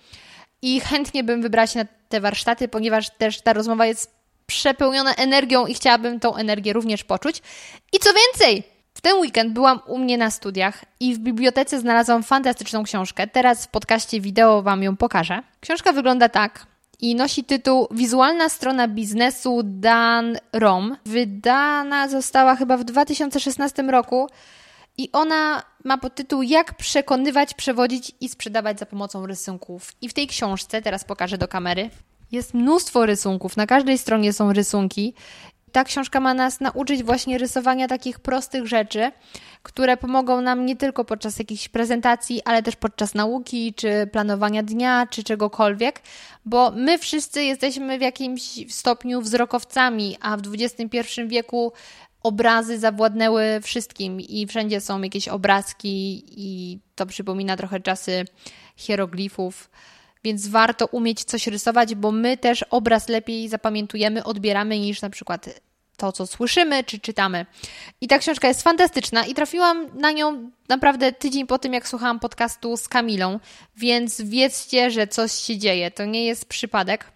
I 0.61 0.79
chętnie 0.79 1.23
bym 1.23 1.41
wybrała 1.41 1.67
się 1.67 1.79
na 1.79 1.85
te 2.09 2.21
warsztaty, 2.21 2.67
ponieważ 2.67 3.09
też 3.09 3.41
ta 3.41 3.53
rozmowa 3.53 3.85
jest 3.85 4.15
przepełniona 4.45 5.15
energią 5.15 5.65
i 5.65 5.73
chciałabym 5.73 6.19
tą 6.19 6.35
energię 6.35 6.73
również 6.73 7.03
poczuć. 7.03 7.41
I 7.93 7.99
co 7.99 8.09
więcej, 8.13 8.63
w 8.93 9.01
ten 9.01 9.17
weekend 9.17 9.53
byłam 9.53 9.79
u 9.87 9.97
mnie 9.97 10.17
na 10.17 10.31
studiach 10.31 10.85
i 10.99 11.15
w 11.15 11.19
bibliotece 11.19 11.79
znalazłam 11.79 12.23
fantastyczną 12.23 12.83
książkę. 12.83 13.27
Teraz 13.27 13.65
w 13.65 13.67
podcaście 13.67 14.21
wideo 14.21 14.61
Wam 14.61 14.83
ją 14.83 14.97
pokażę. 14.97 15.43
Książka 15.61 15.91
wygląda 15.91 16.29
tak 16.29 16.67
i 16.99 17.15
nosi 17.15 17.43
tytuł 17.43 17.87
Wizualna 17.91 18.49
strona 18.49 18.87
biznesu 18.87 19.61
Dan 19.63 20.37
Rom. 20.53 20.97
Wydana 21.05 22.07
została 22.07 22.55
chyba 22.55 22.77
w 22.77 22.83
2016 22.83 23.83
roku 23.83 24.27
I 24.97 25.09
ona 25.11 25.63
ma 25.83 25.97
podtytuł 25.97 26.41
Jak 26.41 26.73
przekonywać, 26.73 27.53
przewodzić 27.53 28.11
i 28.21 28.29
sprzedawać 28.29 28.79
za 28.79 28.85
pomocą 28.85 29.27
rysunków. 29.27 29.91
I 30.01 30.09
w 30.09 30.13
tej 30.13 30.27
książce, 30.27 30.81
teraz 30.81 31.03
pokażę 31.03 31.37
do 31.37 31.47
kamery, 31.47 31.89
jest 32.31 32.53
mnóstwo 32.53 33.05
rysunków. 33.05 33.57
Na 33.57 33.67
każdej 33.67 33.97
stronie 33.97 34.33
są 34.33 34.53
rysunki. 34.53 35.13
Ta 35.75 35.83
książka 35.83 36.19
ma 36.19 36.33
nas 36.33 36.59
nauczyć 36.59 37.03
właśnie 37.03 37.37
rysowania 37.37 37.87
takich 37.87 38.19
prostych 38.19 38.67
rzeczy, 38.67 39.11
które 39.63 39.97
pomogą 39.97 40.41
nam 40.41 40.65
nie 40.65 40.75
tylko 40.75 41.05
podczas 41.05 41.39
jakichś 41.39 41.69
prezentacji, 41.69 42.41
ale 42.45 42.63
też 42.63 42.75
podczas 42.75 43.13
nauki, 43.13 43.73
czy 43.73 44.07
planowania 44.11 44.63
dnia, 44.63 45.07
czy 45.09 45.23
czegokolwiek, 45.23 46.01
bo 46.45 46.71
my 46.71 46.97
wszyscy 46.97 47.43
jesteśmy 47.43 47.97
w 47.97 48.01
jakimś 48.01 48.73
stopniu 48.73 49.21
wzrokowcami, 49.21 50.17
a 50.21 50.37
w 50.37 50.41
XXI 50.53 50.99
wieku 51.27 51.73
obrazy 52.23 52.79
zawładnęły 52.79 53.59
wszystkim 53.63 54.21
i 54.21 54.47
wszędzie 54.47 54.81
są 54.81 55.01
jakieś 55.01 55.27
obrazki 55.27 56.23
i 56.27 56.79
to 56.95 57.05
przypomina 57.05 57.57
trochę 57.57 57.79
czasy 57.79 58.25
hieroglifów. 58.75 59.69
Więc 60.23 60.47
warto 60.47 60.87
umieć 60.87 61.23
coś 61.23 61.47
rysować, 61.47 61.95
bo 61.95 62.11
my 62.11 62.37
też 62.37 62.63
obraz 62.63 63.09
lepiej 63.09 63.49
zapamiętujemy, 63.49 64.23
odbieramy 64.23 64.79
niż 64.79 65.01
na 65.01 65.09
przykład 65.09 65.64
to, 65.95 66.11
co 66.11 66.27
słyszymy 66.27 66.83
czy 66.83 66.99
czytamy. 66.99 67.45
I 68.01 68.07
ta 68.07 68.19
książka 68.19 68.47
jest 68.47 68.63
fantastyczna 68.63 69.25
i 69.25 69.33
trafiłam 69.33 69.87
na 69.99 70.11
nią 70.11 70.51
naprawdę 70.69 71.11
tydzień 71.11 71.47
po 71.47 71.59
tym, 71.59 71.73
jak 71.73 71.87
słuchałam 71.87 72.19
podcastu 72.19 72.77
z 72.77 72.87
Kamilą, 72.87 73.39
więc 73.77 74.21
wiedzcie, 74.21 74.91
że 74.91 75.07
coś 75.07 75.31
się 75.31 75.57
dzieje. 75.57 75.91
To 75.91 76.05
nie 76.05 76.25
jest 76.25 76.45
przypadek. 76.45 77.11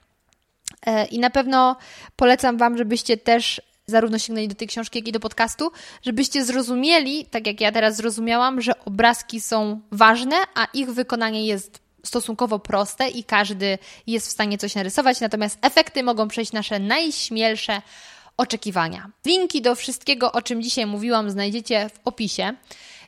E, 0.86 1.06
I 1.06 1.20
na 1.20 1.30
pewno 1.30 1.76
polecam 2.15 2.58
Wam, 2.58 2.78
żebyście 2.78 3.18
też 3.18 3.62
zarówno 3.86 4.20
sięgnęli 4.20 4.48
do 4.48 4.56
tej 4.56 4.68
książki, 4.68 5.00
jak 5.00 5.08
i 5.08 5.12
do 5.12 5.20
podcastu, 5.20 5.72
żebyście 6.02 6.46
zrozumieli, 6.46 7.26
tak 7.26 7.48
jak 7.48 7.62
ja 7.62 7.72
teraz 7.72 7.96
zrozumiałam, 7.96 8.62
że 8.62 8.86
obrazki 8.86 9.42
są 9.42 9.82
ważne, 9.92 10.36
a 10.56 10.68
ich 10.74 10.92
wykonanie 10.92 11.46
jest 11.46 11.80
stosunkowo 12.04 12.60
proste 12.60 13.10
i 13.10 13.24
każdy 13.24 13.78
jest 14.08 14.28
w 14.28 14.32
stanie 14.32 14.58
coś 14.58 14.76
narysować, 14.76 15.20
natomiast 15.20 15.58
efekty 15.62 16.04
mogą 16.04 16.28
przejść 16.28 16.52
nasze 16.52 16.80
najśmielsze 16.80 17.82
oczekiwania. 18.39 19.10
Linki 19.25 19.62
do 19.62 19.75
wszystkiego, 19.75 20.32
o 20.32 20.41
czym 20.41 20.62
dzisiaj 20.62 20.86
mówiłam, 20.86 21.32
znajdziecie 21.32 21.89
w 21.89 21.99
opisie. 22.08 22.54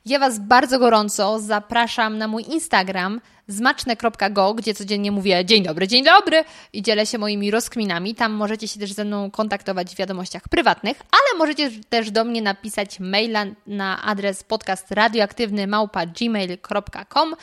Ja 0.06 0.20
Was 0.20 0.39
bardzo 0.39 0.80
gorąco 0.80 1.39
zapraszam 1.39 2.17
na 2.17 2.28
mój 2.28 2.44
Instagram 2.50 3.22
zmaczne.go, 3.48 4.54
gdzie 4.54 4.74
codziennie 4.74 5.12
mówię 5.12 5.46
dzień 5.46 5.63
dobry, 5.63 5.88
dzień 5.88 6.04
dobry 6.04 6.44
i 6.74 6.82
dzielę 6.82 7.06
się 7.06 7.17
moimi 7.17 7.52
rozkminami. 7.52 8.15
Tam 8.15 8.32
możecie 8.32 8.67
się 8.67 8.80
też 8.80 8.94
ze 8.94 9.06
mną 9.06 9.32
kontaktować 9.32 9.94
w 9.94 9.98
wiadomościach 9.98 10.50
prywatnych, 10.50 10.98
ale 11.12 11.39
możecie 11.39 11.72
też 11.89 12.12
do 12.12 12.24
mnie 12.24 12.41
napisać 12.41 13.00
maila 13.00 13.46
na 13.67 14.04
adres 14.04 14.44
podcast 14.44 14.91
radioaktywny 14.91 15.67
małpa 15.67 16.06
gmail.com. 16.06 17.36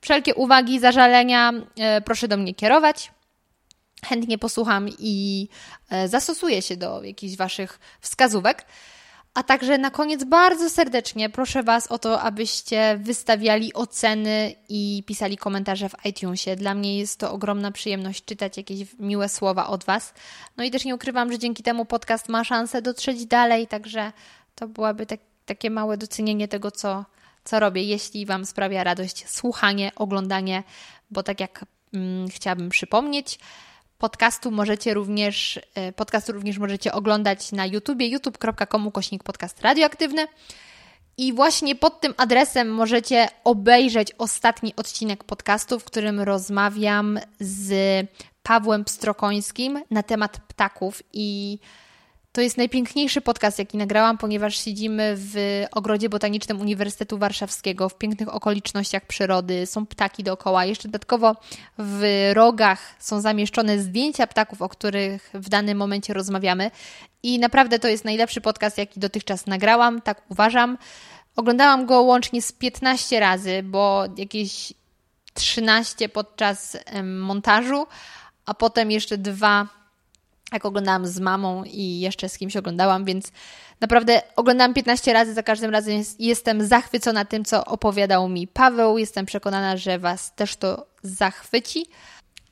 Wszelkie 0.00 0.34
uwagi, 0.34 0.80
zażalenia 0.80 1.52
e, 1.78 2.00
proszę 2.00 2.28
do 2.28 2.36
mnie 2.36 2.54
kierować. 2.54 3.10
Chętnie 4.04 4.38
posłucham 4.38 4.88
i 4.98 5.48
e, 5.90 6.08
zastosuję 6.08 6.62
się 6.62 6.76
do 6.76 7.02
jakichś 7.02 7.36
Waszych 7.36 7.80
wskazówek. 8.00 8.66
A 9.34 9.42
także 9.42 9.78
na 9.78 9.90
koniec 9.90 10.24
bardzo 10.24 10.70
serdecznie 10.70 11.30
proszę 11.30 11.62
Was 11.62 11.86
o 11.86 11.98
to, 11.98 12.20
abyście 12.20 12.98
wystawiali 13.02 13.74
oceny 13.74 14.54
i 14.68 15.02
pisali 15.06 15.36
komentarze 15.36 15.88
w 15.88 16.04
iTunesie. 16.04 16.56
Dla 16.56 16.74
mnie 16.74 16.98
jest 16.98 17.20
to 17.20 17.32
ogromna 17.32 17.72
przyjemność 17.72 18.24
czytać 18.24 18.56
jakieś 18.56 18.98
miłe 18.98 19.28
słowa 19.28 19.66
od 19.66 19.84
Was. 19.84 20.14
No 20.56 20.64
i 20.64 20.70
też 20.70 20.84
nie 20.84 20.94
ukrywam, 20.94 21.32
że 21.32 21.38
dzięki 21.38 21.62
temu 21.62 21.84
podcast 21.84 22.28
ma 22.28 22.44
szansę 22.44 22.82
dotrzeć 22.82 23.26
dalej, 23.26 23.66
także 23.66 24.12
to 24.54 24.68
byłaby 24.68 25.06
tak, 25.06 25.20
takie 25.46 25.70
małe 25.70 25.96
docenienie 25.96 26.48
tego, 26.48 26.70
co, 26.70 27.04
co 27.44 27.60
robię, 27.60 27.82
jeśli 27.82 28.26
Wam 28.26 28.46
sprawia 28.46 28.84
radość 28.84 29.28
słuchanie, 29.28 29.92
oglądanie, 29.96 30.62
bo 31.10 31.22
tak 31.22 31.40
jak 31.40 31.64
mm, 31.94 32.28
chciałabym 32.28 32.68
przypomnieć, 32.68 33.38
Podcastu 34.00 34.50
możecie 34.50 34.94
również, 34.94 35.60
e, 35.74 35.92
podcastu 35.92 36.32
również 36.32 36.58
możecie 36.58 36.92
oglądać 36.92 37.52
na 37.52 37.66
YouTubie, 37.66 38.08
youtube.com 38.08 38.86
ukośnik 38.86 39.22
podcast 39.22 39.60
radioaktywny. 39.62 40.26
I 41.16 41.32
właśnie 41.32 41.76
pod 41.76 42.00
tym 42.00 42.14
adresem 42.16 42.74
możecie 42.74 43.28
obejrzeć 43.44 44.12
ostatni 44.18 44.76
odcinek 44.76 45.24
podcastu, 45.24 45.78
w 45.78 45.84
którym 45.84 46.20
rozmawiam 46.20 47.20
z 47.40 47.72
Pawłem 48.42 48.84
Pstrokońskim 48.84 49.82
na 49.90 50.02
temat 50.02 50.40
ptaków 50.48 51.02
i 51.12 51.58
to 52.32 52.40
jest 52.40 52.56
najpiękniejszy 52.56 53.20
podcast, 53.20 53.58
jaki 53.58 53.76
nagrałam, 53.76 54.18
ponieważ 54.18 54.64
siedzimy 54.64 55.14
w 55.16 55.64
ogrodzie 55.72 56.08
botanicznym 56.08 56.60
Uniwersytetu 56.60 57.18
Warszawskiego, 57.18 57.88
w 57.88 57.98
pięknych 57.98 58.34
okolicznościach 58.34 59.06
przyrody, 59.06 59.66
są 59.66 59.86
ptaki 59.86 60.24
dookoła. 60.24 60.64
Jeszcze 60.64 60.88
dodatkowo 60.88 61.36
w 61.78 62.30
rogach 62.34 62.94
są 62.98 63.20
zamieszczone 63.20 63.78
zdjęcia 63.78 64.26
ptaków, 64.26 64.62
o 64.62 64.68
których 64.68 65.30
w 65.34 65.48
danym 65.48 65.78
momencie 65.78 66.14
rozmawiamy. 66.14 66.70
I 67.22 67.38
naprawdę 67.38 67.78
to 67.78 67.88
jest 67.88 68.04
najlepszy 68.04 68.40
podcast, 68.40 68.78
jaki 68.78 69.00
dotychczas 69.00 69.46
nagrałam, 69.46 70.02
tak 70.02 70.22
uważam. 70.28 70.78
Oglądałam 71.36 71.86
go 71.86 72.02
łącznie 72.02 72.42
z 72.42 72.52
15 72.52 73.20
razy, 73.20 73.62
bo 73.62 74.04
jakieś 74.16 74.72
13 75.34 76.08
podczas 76.08 76.76
montażu, 77.04 77.86
a 78.46 78.54
potem 78.54 78.90
jeszcze 78.90 79.18
dwa 79.18 79.79
jak 80.52 80.64
oglądałam 80.64 81.06
z 81.06 81.20
mamą 81.20 81.64
i 81.64 82.00
jeszcze 82.00 82.28
z 82.28 82.38
kimś 82.38 82.56
oglądałam, 82.56 83.04
więc 83.04 83.32
naprawdę 83.80 84.22
oglądałam 84.36 84.74
15 84.74 85.12
razy, 85.12 85.34
za 85.34 85.42
każdym 85.42 85.70
razem 85.70 85.94
jest, 85.94 86.20
jestem 86.20 86.66
zachwycona 86.66 87.24
tym, 87.24 87.44
co 87.44 87.64
opowiadał 87.64 88.28
mi 88.28 88.46
Paweł. 88.46 88.98
Jestem 88.98 89.26
przekonana, 89.26 89.76
że 89.76 89.98
Was 89.98 90.34
też 90.34 90.56
to 90.56 90.86
zachwyci. 91.02 91.86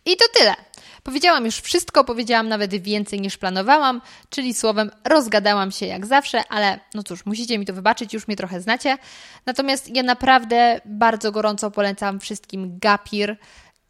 I 0.07 0.17
to 0.17 0.25
tyle. 0.39 0.55
Powiedziałam 1.03 1.45
już 1.45 1.57
wszystko, 1.57 2.05
powiedziałam 2.05 2.49
nawet 2.49 2.83
więcej 2.83 3.21
niż 3.21 3.37
planowałam, 3.37 4.01
czyli 4.31 4.55
słowem 4.55 4.91
rozgadałam 5.05 5.73
się 5.73 5.87
jak 5.87 6.07
zawsze, 6.07 6.43
ale 6.49 6.81
no 6.95 7.03
cóż, 7.03 7.27
musicie 7.27 7.59
mi 7.59 7.67
to 7.67 7.73
wybaczyć, 7.73 8.15
już 8.15 8.29
mnie 8.29 8.37
trochę 8.37 8.61
znacie. 8.61 8.99
Natomiast 9.47 9.97
ja 9.97 10.03
naprawdę 10.03 10.81
bardzo 10.85 11.33
gorąco 11.33 11.71
polecam 11.71 12.21
wszystkim 12.21 12.79
Gapir. 12.79 13.37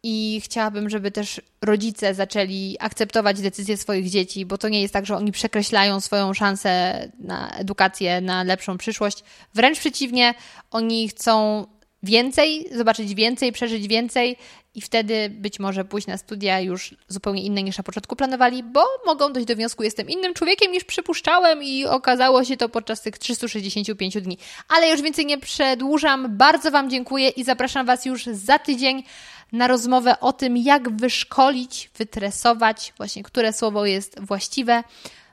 I 0.03 0.41
chciałabym, 0.43 0.89
żeby 0.89 1.11
też 1.11 1.41
rodzice 1.61 2.13
zaczęli 2.13 2.77
akceptować 2.79 3.41
decyzje 3.41 3.77
swoich 3.77 4.09
dzieci, 4.09 4.45
bo 4.45 4.57
to 4.57 4.69
nie 4.69 4.81
jest 4.81 4.93
tak, 4.93 5.05
że 5.05 5.15
oni 5.15 5.31
przekreślają 5.31 5.99
swoją 5.99 6.33
szansę 6.33 7.01
na 7.19 7.49
edukację, 7.49 8.21
na 8.21 8.43
lepszą 8.43 8.77
przyszłość. 8.77 9.23
Wręcz 9.53 9.79
przeciwnie, 9.79 10.33
oni 10.71 11.09
chcą 11.09 11.65
więcej, 12.03 12.67
zobaczyć 12.71 13.15
więcej, 13.15 13.51
przeżyć 13.51 13.87
więcej 13.87 14.37
i 14.75 14.81
wtedy 14.81 15.29
być 15.29 15.59
może 15.59 15.85
pójść 15.85 16.07
na 16.07 16.17
studia 16.17 16.59
już 16.59 16.95
zupełnie 17.07 17.43
inne 17.43 17.63
niż 17.63 17.77
na 17.77 17.83
początku 17.83 18.15
planowali, 18.15 18.63
bo 18.63 18.83
mogą 19.05 19.33
dojść 19.33 19.47
do 19.47 19.55
wniosku, 19.55 19.83
jestem 19.83 20.09
innym 20.09 20.33
człowiekiem 20.33 20.71
niż 20.71 20.83
przypuszczałem 20.83 21.63
i 21.63 21.85
okazało 21.85 22.43
się 22.43 22.57
to 22.57 22.69
podczas 22.69 23.01
tych 23.01 23.17
365 23.17 24.21
dni. 24.21 24.37
Ale 24.69 24.89
już 24.89 25.01
więcej 25.01 25.25
nie 25.25 25.37
przedłużam. 25.37 26.37
Bardzo 26.37 26.71
Wam 26.71 26.89
dziękuję 26.89 27.29
i 27.29 27.43
zapraszam 27.43 27.85
Was 27.85 28.05
już 28.05 28.25
za 28.25 28.59
tydzień 28.59 29.03
na 29.51 29.67
rozmowę 29.67 30.19
o 30.19 30.33
tym, 30.33 30.57
jak 30.57 30.89
wyszkolić, 30.89 31.89
wytresować, 31.97 32.93
właśnie 32.97 33.23
które 33.23 33.53
słowo 33.53 33.85
jest 33.85 34.19
właściwe, 34.19 34.83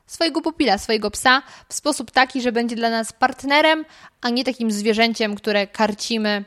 swojego 0.07 0.40
pupila, 0.40 0.79
swojego 0.79 1.11
psa 1.11 1.42
w 1.68 1.74
sposób 1.74 2.11
taki, 2.11 2.42
że 2.42 2.52
będzie 2.52 2.76
dla 2.76 2.90
nas 2.90 3.12
partnerem, 3.12 3.85
a 4.20 4.31
nie 4.31 4.44
takim 4.44 4.70
zwierzęciem, 4.70 5.35
które 5.35 5.66
karcimy 5.66 6.44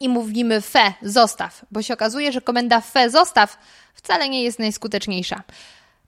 i 0.00 0.08
mówimy 0.08 0.60
fe, 0.60 0.92
zostaw, 1.02 1.64
bo 1.70 1.82
się 1.82 1.94
okazuje, 1.94 2.32
że 2.32 2.40
komenda 2.40 2.80
fe, 2.80 3.10
zostaw 3.10 3.58
wcale 3.94 4.28
nie 4.28 4.42
jest 4.42 4.58
najskuteczniejsza. 4.58 5.42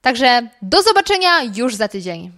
Także 0.02 0.48
do 0.62 0.82
zobaczenia 0.82 1.42
już 1.42 1.74
za 1.74 1.88
tydzień. 1.88 2.32